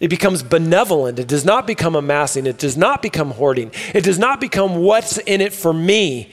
It 0.00 0.08
becomes 0.08 0.42
benevolent. 0.42 1.18
It 1.18 1.28
does 1.28 1.44
not 1.44 1.66
become 1.66 1.94
amassing. 1.94 2.46
It 2.46 2.58
does 2.58 2.76
not 2.76 3.02
become 3.02 3.32
hoarding. 3.32 3.70
It 3.94 4.02
does 4.02 4.18
not 4.18 4.40
become 4.40 4.76
what's 4.76 5.18
in 5.18 5.40
it 5.42 5.52
for 5.52 5.72
me. 5.72 6.32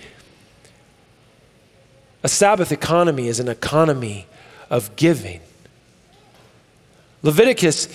A 2.23 2.29
Sabbath 2.29 2.71
economy 2.71 3.27
is 3.27 3.39
an 3.39 3.49
economy 3.49 4.25
of 4.69 4.95
giving. 4.95 5.41
Leviticus 7.21 7.89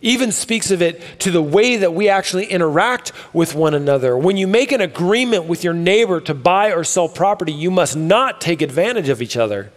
even 0.00 0.32
speaks 0.32 0.70
of 0.70 0.80
it 0.80 1.02
to 1.20 1.30
the 1.30 1.42
way 1.42 1.76
that 1.76 1.92
we 1.92 2.08
actually 2.08 2.46
interact 2.46 3.12
with 3.32 3.54
one 3.54 3.74
another. 3.74 4.16
When 4.16 4.36
you 4.36 4.46
make 4.46 4.72
an 4.72 4.80
agreement 4.80 5.44
with 5.44 5.64
your 5.64 5.74
neighbor 5.74 6.20
to 6.22 6.34
buy 6.34 6.72
or 6.72 6.84
sell 6.84 7.08
property, 7.08 7.52
you 7.52 7.70
must 7.70 7.96
not 7.96 8.40
take 8.40 8.62
advantage 8.62 9.08
of 9.08 9.20
each 9.20 9.36
other. 9.36 9.72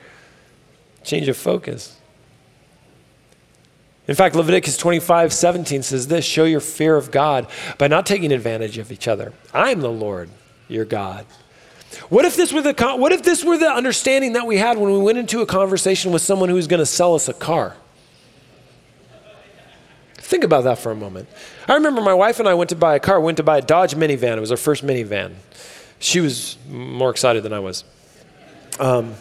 Change 1.03 1.27
of 1.27 1.37
focus. 1.37 1.97
In 4.07 4.15
fact, 4.15 4.35
Leviticus 4.35 4.77
25, 4.77 5.31
17 5.31 5.83
says 5.83 6.07
this 6.07 6.25
show 6.25 6.43
your 6.43 6.59
fear 6.59 6.97
of 6.97 7.11
God 7.11 7.47
by 7.77 7.87
not 7.87 8.05
taking 8.05 8.31
advantage 8.31 8.77
of 8.77 8.91
each 8.91 9.07
other. 9.07 9.33
I 9.53 9.71
am 9.71 9.81
the 9.81 9.91
Lord, 9.91 10.29
your 10.67 10.85
God. 10.85 11.25
What 12.09 12.25
if 12.25 12.35
this 12.35 12.53
were 12.53 12.61
the, 12.61 12.73
what 12.97 13.11
if 13.11 13.23
this 13.23 13.43
were 13.43 13.57
the 13.57 13.69
understanding 13.69 14.33
that 14.33 14.47
we 14.47 14.57
had 14.57 14.77
when 14.77 14.91
we 14.91 14.99
went 14.99 15.17
into 15.17 15.41
a 15.41 15.45
conversation 15.45 16.11
with 16.11 16.21
someone 16.21 16.49
who 16.49 16.55
was 16.55 16.67
going 16.67 16.79
to 16.79 16.85
sell 16.85 17.15
us 17.15 17.27
a 17.27 17.33
car? 17.33 17.75
Think 20.31 20.45
about 20.45 20.63
that 20.63 20.79
for 20.79 20.93
a 20.93 20.95
moment. 20.95 21.27
I 21.67 21.73
remember 21.73 21.99
my 21.99 22.13
wife 22.13 22.39
and 22.39 22.47
I 22.47 22.53
went 22.53 22.69
to 22.69 22.75
buy 22.77 22.95
a 22.95 23.01
car, 23.01 23.19
went 23.19 23.35
to 23.35 23.43
buy 23.43 23.57
a 23.57 23.61
Dodge 23.61 23.95
minivan. 23.95 24.37
It 24.37 24.39
was 24.39 24.49
our 24.49 24.55
first 24.55 24.81
minivan. 24.81 25.33
She 25.99 26.21
was 26.21 26.57
more 26.69 27.09
excited 27.09 27.43
than 27.43 27.51
I 27.51 27.59
was. 27.59 27.83
Um, 28.79 29.15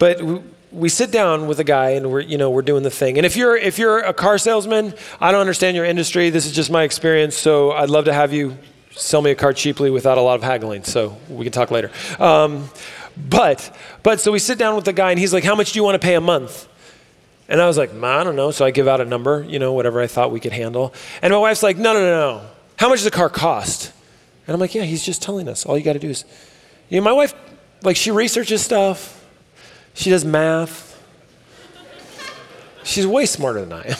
but 0.00 0.20
we, 0.20 0.40
we 0.72 0.88
sit 0.88 1.12
down 1.12 1.46
with 1.46 1.60
a 1.60 1.64
guy 1.64 1.90
and 1.90 2.10
we're 2.10 2.18
you 2.18 2.36
know 2.36 2.50
we're 2.50 2.62
doing 2.62 2.82
the 2.82 2.90
thing 2.90 3.16
and 3.16 3.24
if 3.24 3.36
you're 3.36 3.56
if 3.56 3.78
you're 3.78 3.98
a 3.98 4.14
car 4.14 4.38
salesman 4.38 4.94
i 5.20 5.30
don't 5.30 5.42
understand 5.42 5.76
your 5.76 5.84
industry 5.84 6.30
this 6.30 6.46
is 6.46 6.52
just 6.52 6.70
my 6.70 6.82
experience 6.82 7.36
so 7.36 7.72
i'd 7.72 7.90
love 7.90 8.06
to 8.06 8.12
have 8.12 8.32
you 8.32 8.56
sell 8.92 9.20
me 9.20 9.30
a 9.30 9.34
car 9.34 9.52
cheaply 9.52 9.90
without 9.90 10.16
a 10.16 10.20
lot 10.22 10.34
of 10.34 10.42
haggling 10.42 10.82
so 10.82 11.16
we 11.28 11.44
can 11.44 11.52
talk 11.52 11.70
later 11.70 11.90
um, 12.18 12.70
but 13.16 13.76
but 14.02 14.18
so 14.18 14.32
we 14.32 14.38
sit 14.38 14.58
down 14.58 14.74
with 14.74 14.86
the 14.86 14.94
guy 14.94 15.10
and 15.10 15.20
he's 15.20 15.34
like 15.34 15.44
how 15.44 15.54
much 15.54 15.72
do 15.72 15.78
you 15.78 15.84
want 15.84 15.94
to 15.94 16.04
pay 16.04 16.14
a 16.14 16.20
month 16.22 16.66
and 17.52 17.60
I 17.60 17.66
was 17.66 17.76
like, 17.76 17.92
I 17.94 18.24
don't 18.24 18.34
know. 18.34 18.50
So 18.50 18.64
I 18.64 18.70
give 18.70 18.88
out 18.88 19.02
a 19.02 19.04
number, 19.04 19.44
you 19.44 19.58
know, 19.58 19.74
whatever 19.74 20.00
I 20.00 20.06
thought 20.06 20.32
we 20.32 20.40
could 20.40 20.54
handle. 20.54 20.94
And 21.20 21.34
my 21.34 21.38
wife's 21.38 21.62
like, 21.62 21.76
no, 21.76 21.92
no, 21.92 22.00
no, 22.00 22.38
no. 22.38 22.46
How 22.78 22.88
much 22.88 23.00
does 23.00 23.04
the 23.04 23.10
car 23.10 23.28
cost? 23.28 23.92
And 24.46 24.54
I'm 24.54 24.58
like, 24.58 24.74
yeah, 24.74 24.84
he's 24.84 25.04
just 25.04 25.20
telling 25.20 25.46
us. 25.48 25.66
All 25.66 25.76
you 25.76 25.84
got 25.84 25.92
to 25.92 25.98
do 25.98 26.08
is, 26.08 26.24
you 26.88 26.98
know, 26.98 27.04
my 27.04 27.12
wife, 27.12 27.34
like, 27.82 27.96
she 27.96 28.10
researches 28.10 28.62
stuff, 28.62 29.22
she 29.92 30.08
does 30.08 30.24
math. 30.24 30.98
She's 32.84 33.06
way 33.06 33.26
smarter 33.26 33.60
than 33.60 33.74
I 33.74 33.82
am. 33.82 33.98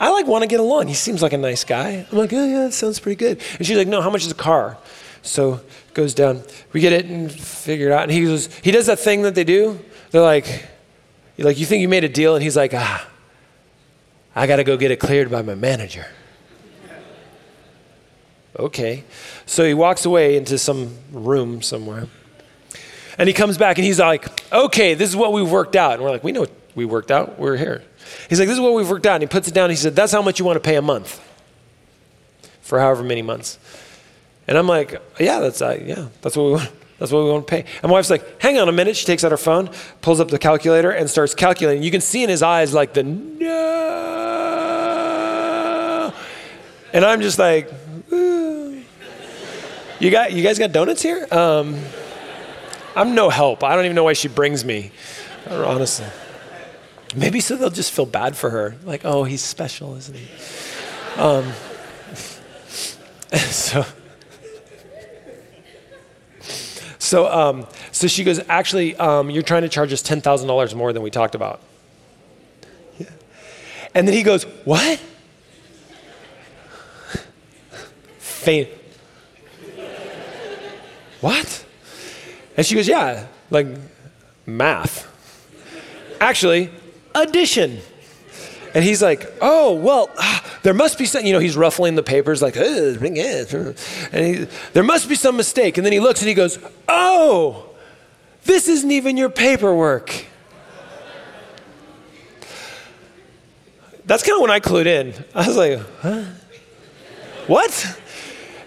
I 0.00 0.10
like 0.10 0.26
want 0.26 0.42
to 0.42 0.48
get 0.48 0.58
along. 0.58 0.88
He 0.88 0.94
seems 0.94 1.20
like 1.20 1.34
a 1.34 1.38
nice 1.38 1.64
guy. 1.64 2.06
I'm 2.10 2.16
like, 2.16 2.32
oh 2.32 2.46
yeah, 2.46 2.60
that 2.64 2.72
sounds 2.72 2.98
pretty 3.00 3.16
good. 3.16 3.42
And 3.58 3.66
she's 3.66 3.76
like, 3.76 3.86
no, 3.86 4.00
how 4.00 4.08
much 4.08 4.24
is 4.24 4.30
a 4.30 4.34
car? 4.34 4.78
So 5.20 5.60
goes 5.92 6.14
down. 6.14 6.42
We 6.72 6.80
get 6.80 6.94
it 6.94 7.04
and 7.04 7.30
figure 7.30 7.88
it 7.88 7.92
out. 7.92 8.04
And 8.04 8.12
he 8.12 8.24
goes, 8.24 8.46
he 8.62 8.70
does 8.70 8.86
that 8.86 8.98
thing 8.98 9.22
that 9.22 9.34
they 9.34 9.44
do. 9.44 9.78
They're 10.10 10.22
like, 10.22 10.66
like, 11.44 11.58
you 11.58 11.66
think 11.66 11.82
you 11.82 11.88
made 11.88 12.04
a 12.04 12.08
deal? 12.08 12.34
And 12.34 12.42
he's 12.42 12.56
like, 12.56 12.74
ah, 12.74 13.08
I 14.34 14.46
got 14.46 14.56
to 14.56 14.64
go 14.64 14.76
get 14.76 14.90
it 14.90 14.96
cleared 14.96 15.30
by 15.30 15.42
my 15.42 15.54
manager. 15.54 16.06
Okay. 18.58 19.04
So 19.46 19.64
he 19.64 19.74
walks 19.74 20.04
away 20.04 20.36
into 20.36 20.58
some 20.58 20.96
room 21.12 21.62
somewhere. 21.62 22.08
And 23.18 23.28
he 23.28 23.32
comes 23.32 23.58
back 23.58 23.78
and 23.78 23.84
he's 23.84 23.98
like, 23.98 24.28
okay, 24.52 24.94
this 24.94 25.08
is 25.08 25.16
what 25.16 25.32
we've 25.32 25.50
worked 25.50 25.76
out. 25.76 25.94
And 25.94 26.02
we're 26.02 26.10
like, 26.10 26.24
we 26.24 26.32
know 26.32 26.46
we 26.74 26.84
worked 26.84 27.10
out. 27.10 27.38
We're 27.38 27.56
here. 27.56 27.82
He's 28.28 28.38
like, 28.38 28.48
this 28.48 28.56
is 28.56 28.60
what 28.60 28.74
we've 28.74 28.88
worked 28.88 29.06
out. 29.06 29.14
And 29.14 29.22
he 29.22 29.26
puts 29.26 29.48
it 29.48 29.54
down. 29.54 29.70
He 29.70 29.76
said, 29.76 29.96
that's 29.96 30.12
how 30.12 30.22
much 30.22 30.38
you 30.38 30.44
want 30.44 30.56
to 30.56 30.60
pay 30.60 30.76
a 30.76 30.82
month 30.82 31.20
for 32.60 32.78
however 32.78 33.02
many 33.02 33.22
months. 33.22 33.58
And 34.46 34.56
I'm 34.56 34.66
like, 34.66 35.00
yeah, 35.18 35.40
that's, 35.40 35.60
uh, 35.60 35.78
yeah, 35.82 36.08
that's 36.22 36.36
what 36.36 36.44
we 36.44 36.52
want. 36.52 36.70
That's 36.98 37.12
what 37.12 37.24
we 37.24 37.30
want 37.30 37.46
to 37.46 37.50
pay. 37.50 37.64
And 37.82 37.84
my 37.84 37.92
wife's 37.92 38.10
like, 38.10 38.40
hang 38.40 38.58
on 38.58 38.68
a 38.68 38.72
minute. 38.72 38.96
She 38.96 39.06
takes 39.06 39.22
out 39.22 39.30
her 39.30 39.36
phone, 39.36 39.70
pulls 40.00 40.20
up 40.20 40.28
the 40.28 40.38
calculator, 40.38 40.90
and 40.90 41.08
starts 41.08 41.34
calculating. 41.34 41.82
You 41.82 41.90
can 41.90 42.00
see 42.00 42.24
in 42.24 42.28
his 42.28 42.42
eyes 42.42 42.74
like 42.74 42.94
the 42.94 43.04
no. 43.04 43.74
And 46.92 47.04
I'm 47.04 47.20
just 47.20 47.38
like, 47.38 47.70
you 48.10 48.82
got 50.10 50.32
you 50.32 50.42
guys 50.42 50.58
got 50.58 50.72
donuts 50.72 51.02
here? 51.02 51.26
Um, 51.30 51.78
I'm 52.96 53.14
no 53.14 53.30
help. 53.30 53.62
I 53.62 53.76
don't 53.76 53.84
even 53.84 53.94
know 53.94 54.04
why 54.04 54.14
she 54.14 54.28
brings 54.28 54.64
me, 54.64 54.90
honestly. 55.48 56.06
Maybe 57.14 57.40
so 57.40 57.56
they'll 57.56 57.70
just 57.70 57.92
feel 57.92 58.06
bad 58.06 58.36
for 58.36 58.50
her. 58.50 58.76
Like, 58.84 59.04
oh, 59.04 59.24
he's 59.24 59.42
special, 59.42 59.96
isn't 59.96 60.16
he? 60.16 60.28
Um, 61.16 61.52
so, 63.32 63.84
so, 67.08 67.26
um, 67.32 67.66
so 67.90 68.06
she 68.06 68.22
goes, 68.22 68.38
actually, 68.50 68.94
um, 68.96 69.30
you're 69.30 69.42
trying 69.42 69.62
to 69.62 69.68
charge 69.68 69.92
us 69.94 70.02
$10,000 70.02 70.74
more 70.74 70.92
than 70.92 71.02
we 71.02 71.10
talked 71.10 71.34
about. 71.34 71.60
Yeah. 72.98 73.06
And 73.94 74.06
then 74.06 74.14
he 74.14 74.22
goes, 74.22 74.44
what? 74.64 75.00
Faint. 78.18 78.68
What? 81.22 81.64
And 82.58 82.66
she 82.66 82.74
goes, 82.74 82.86
yeah, 82.86 83.26
like 83.50 83.66
math. 84.44 85.06
Actually, 86.20 86.70
addition. 87.14 87.80
And 88.74 88.84
he's 88.84 89.02
like, 89.02 89.30
oh, 89.40 89.74
well, 89.74 90.10
there 90.62 90.74
must 90.74 90.98
be 90.98 91.06
some, 91.06 91.24
you 91.24 91.32
know, 91.32 91.38
he's 91.38 91.56
ruffling 91.56 91.94
the 91.94 92.02
papers 92.02 92.42
like, 92.42 92.56
and 92.56 92.98
he, 94.12 94.46
there 94.72 94.82
must 94.82 95.08
be 95.08 95.14
some 95.14 95.36
mistake. 95.36 95.78
And 95.78 95.84
then 95.86 95.92
he 95.92 96.00
looks 96.00 96.20
and 96.20 96.28
he 96.28 96.34
goes, 96.34 96.58
oh, 96.88 97.70
this 98.44 98.68
isn't 98.68 98.90
even 98.90 99.16
your 99.16 99.30
paperwork. 99.30 100.26
That's 104.04 104.22
kind 104.22 104.36
of 104.36 104.40
when 104.40 104.50
I 104.50 104.60
clued 104.60 104.86
in. 104.86 105.12
I 105.34 105.46
was 105.46 105.56
like, 105.56 105.80
huh? 106.00 106.24
What? 107.46 108.00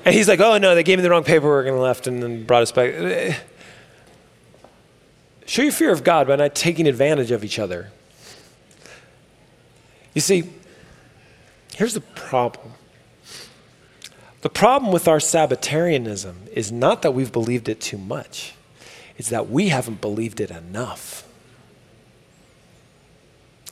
And 0.06 0.14
he's 0.14 0.28
like, 0.28 0.40
oh, 0.40 0.58
no, 0.58 0.76
they 0.76 0.84
gave 0.84 1.00
me 1.00 1.04
the 1.04 1.10
wrong 1.10 1.24
paperwork 1.24 1.68
and 1.68 1.80
left 1.80 2.08
and 2.08 2.22
then 2.22 2.44
brought 2.44 2.62
us 2.62 2.72
back. 2.72 3.42
Show 5.46 5.64
your 5.64 5.72
fear 5.72 5.92
of 5.92 6.04
God 6.04 6.28
by 6.28 6.36
not 6.36 6.56
taking 6.56 6.88
advantage 6.88 7.32
of 7.32 7.44
each 7.44 7.60
other. 7.60 7.92
You 10.14 10.22
see, 10.22 10.44
here's 11.76 11.94
the 11.94 12.02
problem. 12.02 12.74
The 14.42 14.50
problem 14.50 14.92
with 14.92 15.08
our 15.08 15.20
Sabbatarianism 15.20 16.48
is 16.54 16.72
not 16.72 17.04
that 17.04 17.12
we've 17.12 17.32
believed 17.32 17.70
it 17.70 17.80
too 17.80 17.98
much, 17.98 18.54
it's 19.18 19.30
that 19.30 19.50
we 19.50 19.70
haven't 19.70 20.02
believed 20.02 20.40
it 20.40 20.52
enough. 20.52 21.28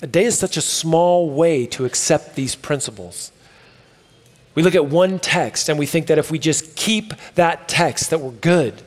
A 0.01 0.07
day 0.07 0.23
is 0.23 0.37
such 0.37 0.55
a 0.55 0.61
small 0.61 1.29
way 1.29 1.65
to 1.67 1.83
accept 1.85 2.35
these 2.35 2.55
principles. 2.55 3.31
We 4.55 4.63
look 4.63 4.75
at 4.75 4.85
one 4.85 5.19
text 5.19 5.67
and 5.67 5.77
we 5.77 5.85
think 5.85 6.07
that 6.07 6.17
if 6.17 6.31
we 6.31 6.39
just 6.39 6.75
keep 6.75 7.13
that 7.35 7.67
text 7.67 8.09
that 8.09 8.19
we're 8.19 8.31
good. 8.31 8.81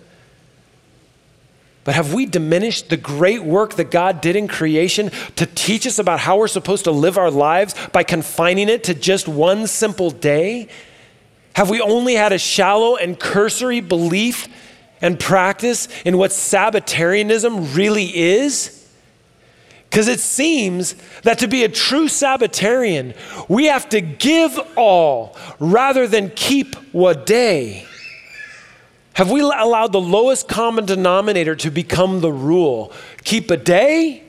But 1.84 1.96
have 1.96 2.14
we 2.14 2.26
diminished 2.26 2.90
the 2.90 2.96
great 2.96 3.42
work 3.42 3.74
that 3.74 3.90
God 3.90 4.20
did 4.20 4.36
in 4.36 4.46
creation 4.46 5.10
to 5.36 5.46
teach 5.46 5.86
us 5.86 5.98
about 5.98 6.20
how 6.20 6.38
we're 6.38 6.48
supposed 6.48 6.84
to 6.84 6.92
live 6.92 7.18
our 7.18 7.30
lives 7.30 7.74
by 7.92 8.04
confining 8.04 8.68
it 8.68 8.84
to 8.84 8.94
just 8.94 9.26
one 9.26 9.66
simple 9.66 10.10
day? 10.10 10.68
Have 11.54 11.70
we 11.70 11.80
only 11.80 12.14
had 12.14 12.32
a 12.32 12.38
shallow 12.38 12.96
and 12.96 13.18
cursory 13.18 13.80
belief 13.80 14.48
and 15.00 15.18
practice 15.18 15.88
in 16.04 16.16
what 16.18 16.32
Sabbatarianism 16.32 17.74
really 17.74 18.16
is? 18.16 18.78
Because 19.90 20.08
it 20.08 20.20
seems 20.20 20.94
that 21.22 21.40
to 21.40 21.48
be 21.48 21.64
a 21.64 21.68
true 21.68 22.06
Sabbatarian, 22.06 23.14
we 23.48 23.66
have 23.66 23.88
to 23.90 24.00
give 24.00 24.58
all 24.76 25.36
rather 25.58 26.06
than 26.06 26.30
keep 26.30 26.76
what 26.94 27.26
day. 27.26 27.86
Have 29.14 29.30
we 29.30 29.40
allowed 29.40 29.92
the 29.92 30.00
lowest 30.00 30.48
common 30.48 30.86
denominator 30.86 31.54
to 31.56 31.70
become 31.70 32.20
the 32.20 32.32
rule? 32.32 32.92
Keep 33.24 33.50
a 33.50 33.56
day? 33.56 34.22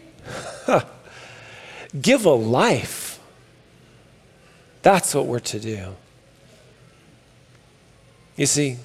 Give 2.02 2.26
a 2.26 2.32
life. 2.32 3.19
That's 4.82 5.15
what 5.15 5.26
we're 5.26 5.39
to 5.39 5.60
do. 5.60 5.96
You 8.36 8.46
see, 8.46 8.78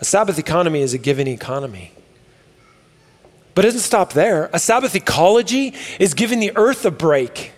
a 0.00 0.04
Sabbath 0.04 0.38
economy 0.38 0.82
is 0.82 0.92
a 0.92 0.98
given 0.98 1.26
economy. 1.26 1.92
But 3.54 3.64
it 3.64 3.68
doesn't 3.68 3.80
stop 3.80 4.12
there. 4.12 4.50
A 4.52 4.58
Sabbath 4.58 4.94
ecology 4.94 5.72
is 5.98 6.12
giving 6.12 6.40
the 6.40 6.52
earth 6.56 6.84
a 6.84 6.90
break 6.90 7.52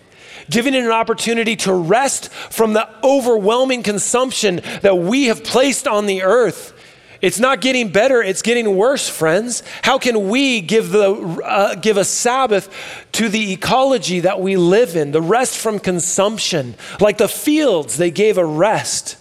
giving 0.49 0.73
it 0.73 0.83
an 0.83 0.91
opportunity 0.91 1.55
to 1.57 1.73
rest 1.73 2.31
from 2.31 2.73
the 2.73 2.89
overwhelming 3.03 3.83
consumption 3.83 4.61
that 4.81 4.97
we 4.97 5.25
have 5.25 5.43
placed 5.43 5.87
on 5.87 6.05
the 6.05 6.23
earth. 6.23 6.73
It's 7.21 7.39
not 7.39 7.59
getting 7.59 7.89
better, 7.89 8.21
it's 8.21 8.41
getting 8.41 8.77
worse, 8.77 9.09
friends. 9.09 9.61
How 9.81 9.97
can 9.97 10.29
we 10.29 10.61
give, 10.61 10.91
the, 10.91 11.11
uh, 11.43 11.75
give 11.75 11.97
a 11.97 12.05
Sabbath 12.05 12.69
to 13.13 13.27
the 13.27 13.51
ecology 13.51 14.21
that 14.21 14.39
we 14.39 14.55
live 14.55 14.95
in, 14.95 15.11
the 15.11 15.21
rest 15.21 15.57
from 15.57 15.79
consumption? 15.79 16.75
Like 17.01 17.17
the 17.17 17.27
fields, 17.27 17.97
they 17.97 18.11
gave 18.11 18.37
a 18.37 18.45
rest. 18.45 19.17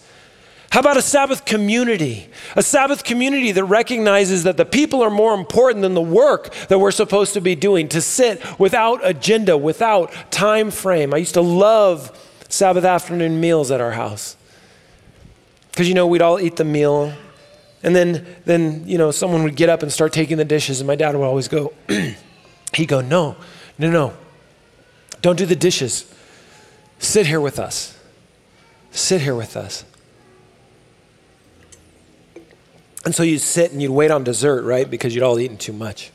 How 0.71 0.81
about 0.81 0.99
a 0.99 1.03
Sabbath 1.03 1.47
community? 1.47 2.29
A 2.55 2.63
Sabbath 2.63 3.03
community 3.03 3.53
that 3.53 3.65
recognizes 3.65 4.43
that 4.43 4.59
the 4.59 4.67
people 4.67 5.03
are 5.03 5.11
more 5.11 5.35
important 5.35 5.83
than 5.83 5.95
the 5.95 6.03
work 6.03 6.53
that 6.69 6.79
we're 6.79 6.91
supposed 6.91 7.33
to 7.35 7.41
be 7.41 7.55
doing, 7.55 7.89
to 7.89 8.03
sit 8.03 8.43
without 8.59 9.01
agenda, 9.03 9.57
without 9.57 10.13
time 10.31 10.71
frame. 10.71 11.15
I 11.15 11.19
used 11.19 11.35
to 11.35 11.41
love 11.41 12.13
Sabbath 12.51 12.85
afternoon 12.85 13.41
meals 13.41 13.71
at 13.71 13.81
our 13.81 13.93
house. 13.93 14.37
Because, 15.71 15.89
you 15.89 15.95
know, 15.95 16.07
we'd 16.07 16.23
all 16.23 16.39
eat 16.39 16.57
the 16.57 16.65
meal, 16.65 17.15
and 17.83 17.97
then, 17.97 18.27
then, 18.45 18.87
you 18.87 18.99
know, 18.99 19.11
someone 19.11 19.45
would 19.45 19.57
get 19.57 19.69
up 19.69 19.83
and 19.83 19.93
start 19.93 20.13
taking 20.13 20.37
the 20.37 20.45
dishes, 20.45 20.81
and 20.81 20.87
my 20.87 20.97
dad 20.97 21.15
would 21.17 21.25
always 21.25 21.49
go, 21.49 21.73
he'd 22.75 22.89
go, 22.89 23.01
no, 23.01 23.37
no, 23.79 23.91
no, 23.91 24.15
don't 25.23 25.37
do 25.37 25.47
the 25.47 25.57
dishes. 25.57 26.13
Sit 26.99 27.27
here 27.27 27.41
with 27.41 27.59
us. 27.59 27.97
Sit 28.91 29.21
here 29.23 29.35
with 29.35 29.57
us. 29.57 29.85
And 33.05 33.15
so 33.15 33.23
you'd 33.23 33.41
sit 33.41 33.73
and 33.73 33.81
you'd 33.81 33.93
wait 33.93 34.11
on 34.11 34.25
dessert, 34.25 34.63
right? 34.63 34.89
Because 34.89 35.15
you'd 35.15 35.25
all 35.25 35.39
eaten 35.39 35.57
too 35.57 35.73
much. 35.73 36.11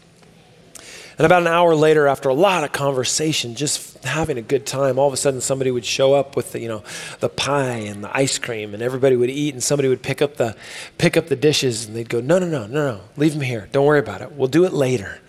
And 1.18 1.26
about 1.26 1.42
an 1.42 1.48
hour 1.48 1.76
later, 1.76 2.08
after 2.08 2.30
a 2.30 2.34
lot 2.34 2.64
of 2.64 2.72
conversation, 2.72 3.54
just 3.54 4.04
having 4.04 4.38
a 4.40 4.42
good 4.42 4.66
time, 4.66 4.98
all 4.98 5.08
of 5.08 5.14
a 5.14 5.18
sudden 5.18 5.42
somebody 5.42 5.70
would 5.70 5.86
show 5.86 6.16
up 6.16 6.36
with 6.36 6.54
the, 6.54 6.60
you 6.60 6.68
know, 6.68 6.84
the 7.20 7.30
pie 7.30 7.78
and 7.78 8.04
the 8.04 8.18
ice 8.18 8.40
cream, 8.40 8.74
and 8.74 8.82
everybody 8.82 9.16
would 9.16 9.30
eat, 9.30 9.54
and 9.54 9.64
somebody 9.64 9.88
would 9.88 10.02
pick 10.02 10.24
up 10.24 10.38
the, 10.38 10.56
pick 10.98 11.16
up 11.16 11.28
the 11.28 11.36
dishes, 11.36 11.86
and 11.86 11.96
they'd 11.96 12.10
go, 12.10 12.20
no, 12.20 12.40
no, 12.40 12.48
no, 12.48 12.66
no, 12.66 12.96
no, 12.96 13.02
leave 13.16 13.34
them 13.34 13.44
here. 13.44 13.70
Don't 13.72 13.86
worry 13.86 14.00
about 14.00 14.22
it. 14.22 14.32
We'll 14.32 14.48
do 14.48 14.66
it 14.66 14.74
later. 14.74 15.22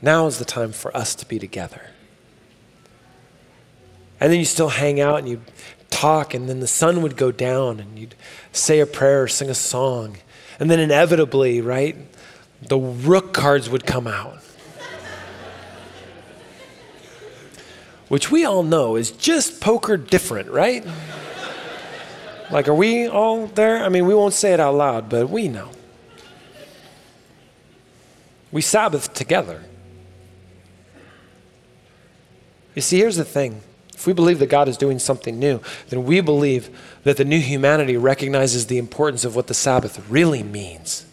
Now 0.00 0.26
is 0.28 0.38
the 0.38 0.44
time 0.44 0.70
for 0.70 0.96
us 0.96 1.16
to 1.16 1.26
be 1.26 1.40
together. 1.40 1.82
And 4.20 4.32
then 4.32 4.38
you 4.38 4.44
still 4.44 4.68
hang 4.68 5.00
out 5.00 5.18
and 5.18 5.28
you 5.28 5.40
talk, 5.90 6.32
and 6.32 6.48
then 6.48 6.60
the 6.60 6.68
sun 6.68 7.02
would 7.02 7.16
go 7.16 7.32
down, 7.32 7.80
and 7.80 7.98
you'd 7.98 8.14
say 8.52 8.78
a 8.78 8.86
prayer 8.86 9.24
or 9.24 9.28
sing 9.28 9.50
a 9.50 9.54
song. 9.54 10.18
And 10.60 10.70
then 10.70 10.80
inevitably, 10.80 11.60
right, 11.60 11.96
the 12.62 12.78
rook 12.78 13.32
cards 13.32 13.70
would 13.70 13.86
come 13.86 14.06
out. 14.06 14.38
Which 18.08 18.30
we 18.30 18.44
all 18.44 18.62
know 18.62 18.96
is 18.96 19.10
just 19.10 19.60
poker 19.60 19.96
different, 19.96 20.50
right? 20.50 20.84
Like, 22.50 22.66
are 22.66 22.74
we 22.74 23.06
all 23.06 23.46
there? 23.46 23.84
I 23.84 23.90
mean, 23.90 24.06
we 24.06 24.14
won't 24.14 24.32
say 24.32 24.54
it 24.54 24.60
out 24.60 24.74
loud, 24.74 25.08
but 25.10 25.28
we 25.28 25.48
know. 25.48 25.70
We 28.50 28.62
Sabbath 28.62 29.12
together. 29.12 29.62
You 32.74 32.80
see, 32.80 32.98
here's 32.98 33.16
the 33.16 33.24
thing 33.24 33.60
if 33.98 34.06
we 34.06 34.12
believe 34.12 34.38
that 34.38 34.46
God 34.46 34.68
is 34.68 34.76
doing 34.76 35.00
something 35.00 35.40
new, 35.40 35.60
then 35.88 36.04
we 36.04 36.20
believe 36.20 36.70
that 37.02 37.16
the 37.16 37.24
new 37.24 37.40
humanity 37.40 37.96
recognizes 37.96 38.68
the 38.68 38.78
importance 38.78 39.24
of 39.24 39.34
what 39.34 39.48
the 39.48 39.54
Sabbath 39.54 40.08
really 40.08 40.44
means. 40.44 41.04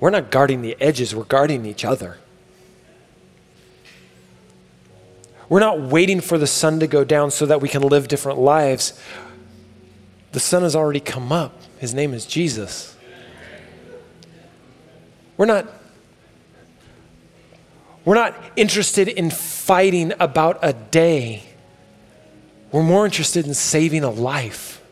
We're 0.00 0.10
not 0.10 0.32
guarding 0.32 0.62
the 0.62 0.76
edges, 0.80 1.14
we're 1.14 1.22
guarding 1.22 1.64
each 1.64 1.84
other. 1.84 2.18
We're 5.48 5.60
not 5.60 5.80
waiting 5.80 6.20
for 6.20 6.38
the 6.38 6.48
sun 6.48 6.80
to 6.80 6.88
go 6.88 7.04
down 7.04 7.30
so 7.30 7.46
that 7.46 7.60
we 7.60 7.68
can 7.68 7.82
live 7.82 8.08
different 8.08 8.40
lives. 8.40 9.00
The 10.32 10.40
sun 10.40 10.64
has 10.64 10.74
already 10.74 10.98
come 10.98 11.30
up. 11.30 11.56
His 11.78 11.94
name 11.94 12.12
is 12.12 12.26
Jesus. 12.26 12.96
We're 15.36 15.46
not 15.46 15.68
we're 18.04 18.14
not 18.14 18.34
interested 18.56 19.08
in 19.08 19.30
fighting 19.30 20.12
about 20.18 20.58
a 20.62 20.72
day. 20.72 21.44
We're 22.72 22.82
more 22.82 23.04
interested 23.04 23.46
in 23.46 23.54
saving 23.54 24.04
a 24.04 24.10
life. 24.10 24.82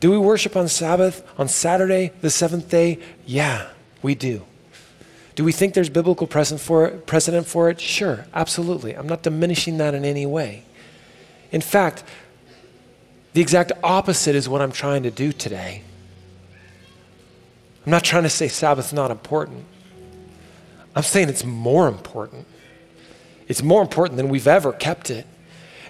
Do 0.00 0.10
we 0.10 0.18
worship 0.18 0.56
on 0.56 0.68
Sabbath, 0.68 1.26
on 1.38 1.48
Saturday, 1.48 2.12
the 2.20 2.30
seventh 2.30 2.70
day? 2.70 2.98
Yeah, 3.26 3.68
we 4.02 4.14
do. 4.14 4.44
Do 5.34 5.44
we 5.44 5.52
think 5.52 5.74
there's 5.74 5.90
biblical 5.90 6.26
precedent 6.26 6.60
for 6.60 6.86
it? 6.86 7.06
Precedent 7.06 7.46
for 7.46 7.70
it? 7.70 7.80
Sure, 7.80 8.26
absolutely. 8.34 8.96
I'm 8.96 9.06
not 9.06 9.22
diminishing 9.22 9.78
that 9.78 9.94
in 9.94 10.04
any 10.04 10.26
way. 10.26 10.64
In 11.52 11.60
fact, 11.60 12.04
the 13.32 13.40
exact 13.40 13.72
opposite 13.82 14.34
is 14.34 14.48
what 14.48 14.60
I'm 14.60 14.72
trying 14.72 15.02
to 15.04 15.10
do 15.10 15.32
today. 15.32 15.82
I'm 17.84 17.90
not 17.90 18.04
trying 18.04 18.24
to 18.24 18.30
say 18.30 18.48
Sabbath's 18.48 18.92
not 18.92 19.10
important. 19.10 19.64
I'm 20.94 21.02
saying 21.02 21.28
it's 21.28 21.44
more 21.44 21.88
important. 21.88 22.46
It's 23.48 23.62
more 23.62 23.82
important 23.82 24.16
than 24.16 24.28
we've 24.28 24.48
ever 24.48 24.72
kept 24.72 25.10
it. 25.10 25.26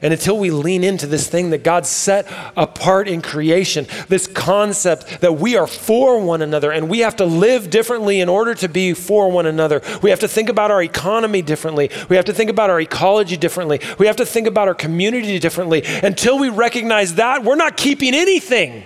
And 0.02 0.14
until 0.14 0.38
we 0.38 0.50
lean 0.50 0.82
into 0.82 1.06
this 1.06 1.28
thing 1.28 1.50
that 1.50 1.62
God 1.62 1.84
set 1.84 2.26
apart 2.56 3.06
in 3.06 3.20
creation, 3.20 3.86
this 4.08 4.26
concept 4.26 5.20
that 5.20 5.34
we 5.34 5.56
are 5.58 5.66
for 5.66 6.18
one 6.24 6.40
another 6.40 6.72
and 6.72 6.88
we 6.88 7.00
have 7.00 7.16
to 7.16 7.26
live 7.26 7.68
differently 7.68 8.20
in 8.20 8.28
order 8.28 8.54
to 8.54 8.68
be 8.68 8.94
for 8.94 9.30
one 9.30 9.44
another. 9.44 9.82
We 10.02 10.08
have 10.08 10.20
to 10.20 10.28
think 10.28 10.48
about 10.48 10.70
our 10.70 10.82
economy 10.82 11.42
differently. 11.42 11.90
We 12.08 12.16
have 12.16 12.24
to 12.26 12.32
think 12.32 12.48
about 12.48 12.70
our 12.70 12.80
ecology 12.80 13.36
differently. 13.36 13.80
We 13.98 14.06
have 14.06 14.16
to 14.16 14.26
think 14.26 14.46
about 14.46 14.68
our 14.68 14.74
community 14.74 15.38
differently. 15.38 15.82
Until 16.02 16.38
we 16.38 16.48
recognize 16.48 17.16
that, 17.16 17.44
we're 17.44 17.56
not 17.56 17.76
keeping 17.76 18.14
anything. 18.14 18.82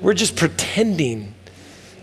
We're 0.00 0.14
just 0.14 0.36
pretending 0.36 1.34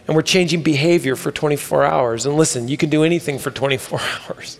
and 0.07 0.15
we're 0.15 0.21
changing 0.21 0.63
behavior 0.63 1.15
for 1.15 1.31
24 1.31 1.83
hours. 1.83 2.25
And 2.25 2.35
listen, 2.35 2.67
you 2.67 2.77
can 2.77 2.89
do 2.89 3.03
anything 3.03 3.37
for 3.37 3.51
24 3.51 3.99
hours. 4.29 4.59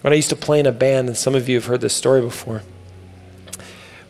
When 0.00 0.12
I 0.12 0.16
used 0.16 0.30
to 0.30 0.36
play 0.36 0.58
in 0.58 0.66
a 0.66 0.72
band, 0.72 1.08
and 1.08 1.16
some 1.16 1.34
of 1.34 1.48
you 1.48 1.56
have 1.56 1.66
heard 1.66 1.80
this 1.80 1.94
story 1.94 2.22
before, 2.22 2.62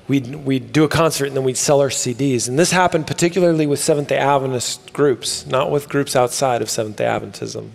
we'd, 0.08 0.34
we'd 0.36 0.72
do 0.72 0.84
a 0.84 0.88
concert 0.88 1.26
and 1.26 1.36
then 1.36 1.44
we'd 1.44 1.56
sell 1.56 1.80
our 1.80 1.88
CDs. 1.88 2.48
And 2.48 2.58
this 2.58 2.70
happened 2.70 3.06
particularly 3.06 3.66
with 3.66 3.80
Seventh 3.80 4.08
day 4.08 4.16
Adventist 4.16 4.92
groups, 4.92 5.46
not 5.46 5.70
with 5.70 5.88
groups 5.88 6.14
outside 6.16 6.62
of 6.62 6.70
Seventh 6.70 6.96
day 6.96 7.04
Adventism. 7.04 7.70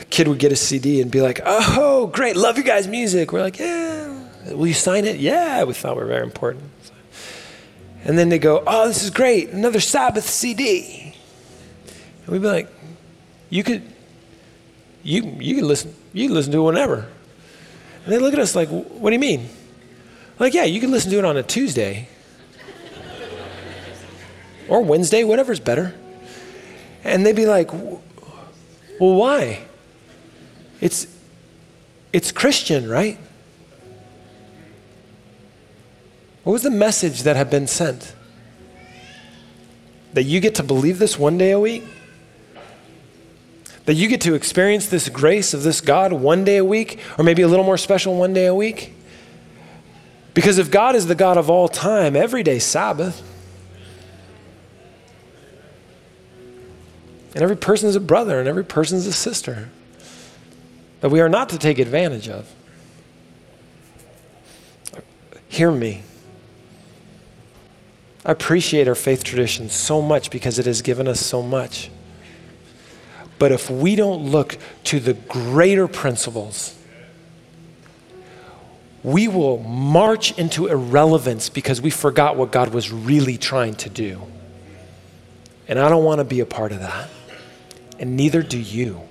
A 0.00 0.04
kid 0.04 0.28
would 0.28 0.38
get 0.38 0.52
a 0.52 0.56
CD 0.56 1.02
and 1.02 1.10
be 1.10 1.20
like, 1.20 1.40
oh, 1.44 2.06
great, 2.06 2.36
love 2.36 2.56
you 2.56 2.64
guys' 2.64 2.86
music. 2.86 3.32
We're 3.32 3.42
like, 3.42 3.58
yeah. 3.58 4.06
Will 4.52 4.68
you 4.68 4.74
sign 4.74 5.04
it? 5.04 5.16
Yeah, 5.16 5.64
we 5.64 5.74
thought 5.74 5.96
we 5.96 6.02
were 6.02 6.08
very 6.08 6.22
important. 6.22 6.64
And 8.08 8.18
then 8.18 8.30
they 8.30 8.38
go, 8.38 8.64
oh, 8.66 8.88
this 8.88 9.04
is 9.04 9.10
great, 9.10 9.50
another 9.50 9.80
Sabbath 9.80 10.26
CD. 10.26 11.14
And 12.22 12.28
we'd 12.28 12.40
be 12.40 12.48
like, 12.48 12.68
you 13.50 13.62
could, 13.62 13.82
you, 15.02 15.36
you 15.38 15.56
can 15.56 15.68
listen, 15.68 15.94
you 16.14 16.26
can 16.26 16.34
listen 16.34 16.50
to 16.52 16.58
it 16.60 16.64
whenever. 16.64 17.06
And 18.04 18.12
they 18.12 18.16
look 18.16 18.32
at 18.32 18.38
us 18.38 18.56
like, 18.56 18.70
what 18.70 19.10
do 19.10 19.12
you 19.12 19.18
mean? 19.20 19.50
Like, 20.38 20.54
yeah, 20.54 20.64
you 20.64 20.80
can 20.80 20.90
listen 20.90 21.10
to 21.10 21.18
it 21.18 21.26
on 21.26 21.36
a 21.36 21.42
Tuesday 21.42 22.08
or 24.70 24.80
Wednesday, 24.80 25.22
whatever's 25.22 25.60
better. 25.60 25.94
And 27.04 27.26
they'd 27.26 27.36
be 27.36 27.44
like, 27.44 27.70
well, 27.74 28.00
why? 28.98 29.66
It's, 30.80 31.14
it's 32.14 32.32
Christian, 32.32 32.88
right? 32.88 33.18
What 36.48 36.54
was 36.54 36.62
the 36.62 36.70
message 36.70 37.24
that 37.24 37.36
had 37.36 37.50
been 37.50 37.66
sent? 37.66 38.14
That 40.14 40.22
you 40.22 40.40
get 40.40 40.54
to 40.54 40.62
believe 40.62 40.98
this 40.98 41.18
one 41.18 41.36
day 41.36 41.50
a 41.50 41.60
week? 41.60 41.84
That 43.84 43.92
you 43.92 44.08
get 44.08 44.22
to 44.22 44.32
experience 44.32 44.86
this 44.86 45.10
grace 45.10 45.52
of 45.52 45.62
this 45.62 45.82
God 45.82 46.14
one 46.14 46.44
day 46.44 46.56
a 46.56 46.64
week, 46.64 47.00
or 47.18 47.22
maybe 47.22 47.42
a 47.42 47.48
little 47.48 47.66
more 47.66 47.76
special 47.76 48.16
one 48.16 48.32
day 48.32 48.46
a 48.46 48.54
week? 48.54 48.94
Because 50.32 50.56
if 50.56 50.70
God 50.70 50.94
is 50.94 51.06
the 51.06 51.14
God 51.14 51.36
of 51.36 51.50
all 51.50 51.68
time, 51.68 52.16
every 52.16 52.42
day 52.42 52.58
Sabbath. 52.58 53.22
And 57.34 57.42
every 57.42 57.58
person 57.58 57.90
is 57.90 57.94
a 57.94 58.00
brother, 58.00 58.38
and 58.38 58.48
every 58.48 58.64
person 58.64 58.96
is 58.96 59.06
a 59.06 59.12
sister 59.12 59.68
that 61.02 61.10
we 61.10 61.20
are 61.20 61.28
not 61.28 61.50
to 61.50 61.58
take 61.58 61.78
advantage 61.78 62.26
of. 62.26 62.50
Hear 65.50 65.70
me. 65.70 66.04
I 68.24 68.32
appreciate 68.32 68.88
our 68.88 68.94
faith 68.94 69.24
tradition 69.24 69.70
so 69.70 70.02
much 70.02 70.30
because 70.30 70.58
it 70.58 70.66
has 70.66 70.82
given 70.82 71.08
us 71.08 71.20
so 71.20 71.42
much. 71.42 71.90
But 73.38 73.52
if 73.52 73.70
we 73.70 73.94
don't 73.94 74.30
look 74.30 74.58
to 74.84 74.98
the 75.00 75.14
greater 75.14 75.86
principles, 75.86 76.76
we 79.02 79.28
will 79.28 79.58
march 79.58 80.36
into 80.38 80.66
irrelevance 80.66 81.48
because 81.48 81.80
we 81.80 81.90
forgot 81.90 82.36
what 82.36 82.50
God 82.50 82.74
was 82.74 82.90
really 82.90 83.38
trying 83.38 83.74
to 83.76 83.88
do. 83.88 84.20
And 85.68 85.78
I 85.78 85.88
don't 85.88 86.04
want 86.04 86.18
to 86.18 86.24
be 86.24 86.40
a 86.40 86.46
part 86.46 86.72
of 86.72 86.80
that. 86.80 87.08
And 87.98 88.16
neither 88.16 88.42
do 88.42 88.58
you. 88.58 89.02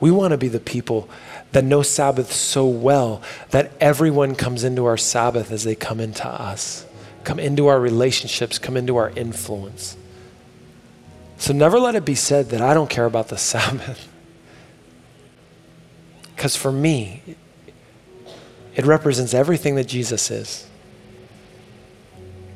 We 0.00 0.10
want 0.10 0.32
to 0.32 0.36
be 0.36 0.48
the 0.48 0.60
people 0.60 1.08
that 1.52 1.64
know 1.64 1.82
Sabbath 1.82 2.32
so 2.32 2.66
well 2.66 3.22
that 3.50 3.72
everyone 3.80 4.34
comes 4.34 4.64
into 4.64 4.84
our 4.84 4.96
Sabbath 4.96 5.52
as 5.52 5.64
they 5.64 5.74
come 5.74 6.00
into 6.00 6.26
us, 6.26 6.84
come 7.24 7.38
into 7.38 7.66
our 7.66 7.80
relationships, 7.80 8.58
come 8.58 8.76
into 8.76 8.96
our 8.96 9.10
influence. 9.10 9.96
So 11.38 11.52
never 11.52 11.80
let 11.80 11.94
it 11.94 12.04
be 12.04 12.14
said 12.14 12.50
that 12.50 12.60
I 12.60 12.74
don't 12.74 12.88
care 12.88 13.04
about 13.04 13.28
the 13.28 13.38
Sabbath. 13.38 14.08
Because 16.34 16.56
for 16.56 16.72
me, 16.72 17.22
it 18.74 18.86
represents 18.86 19.34
everything 19.34 19.74
that 19.76 19.86
Jesus 19.86 20.30
is. 20.30 20.66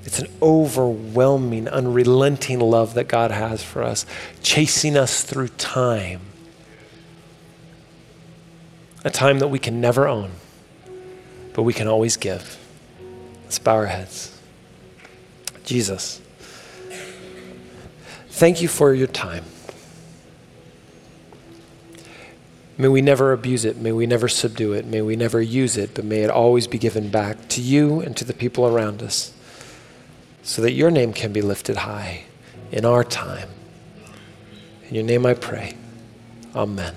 It's 0.04 0.20
an 0.20 0.28
overwhelming, 0.40 1.66
unrelenting 1.68 2.60
love 2.60 2.94
that 2.94 3.08
God 3.08 3.32
has 3.32 3.62
for 3.62 3.82
us, 3.82 4.06
chasing 4.40 4.96
us 4.96 5.24
through 5.24 5.48
time. 5.48 6.20
A 9.04 9.10
time 9.10 9.40
that 9.40 9.48
we 9.48 9.58
can 9.58 9.80
never 9.80 10.06
own, 10.06 10.30
but 11.54 11.64
we 11.64 11.72
can 11.72 11.88
always 11.88 12.16
give. 12.16 12.56
Let's 13.44 13.58
bow 13.58 13.74
our 13.74 13.86
heads. 13.86 14.35
Jesus. 15.66 16.22
Thank 18.30 18.62
you 18.62 18.68
for 18.68 18.94
your 18.94 19.06
time. 19.06 19.44
May 22.78 22.88
we 22.88 23.00
never 23.00 23.32
abuse 23.32 23.64
it. 23.64 23.76
May 23.78 23.92
we 23.92 24.06
never 24.06 24.28
subdue 24.28 24.74
it. 24.74 24.84
May 24.84 25.00
we 25.00 25.16
never 25.16 25.40
use 25.40 25.76
it, 25.76 25.94
but 25.94 26.04
may 26.04 26.22
it 26.22 26.30
always 26.30 26.66
be 26.66 26.78
given 26.78 27.10
back 27.10 27.48
to 27.48 27.62
you 27.62 28.00
and 28.00 28.16
to 28.16 28.24
the 28.24 28.34
people 28.34 28.66
around 28.66 29.02
us 29.02 29.32
so 30.42 30.62
that 30.62 30.72
your 30.72 30.90
name 30.90 31.12
can 31.12 31.32
be 31.32 31.40
lifted 31.40 31.78
high 31.78 32.24
in 32.70 32.84
our 32.84 33.02
time. 33.02 33.48
In 34.88 34.94
your 34.94 35.04
name 35.04 35.26
I 35.26 35.34
pray. 35.34 35.74
Amen. 36.54 36.94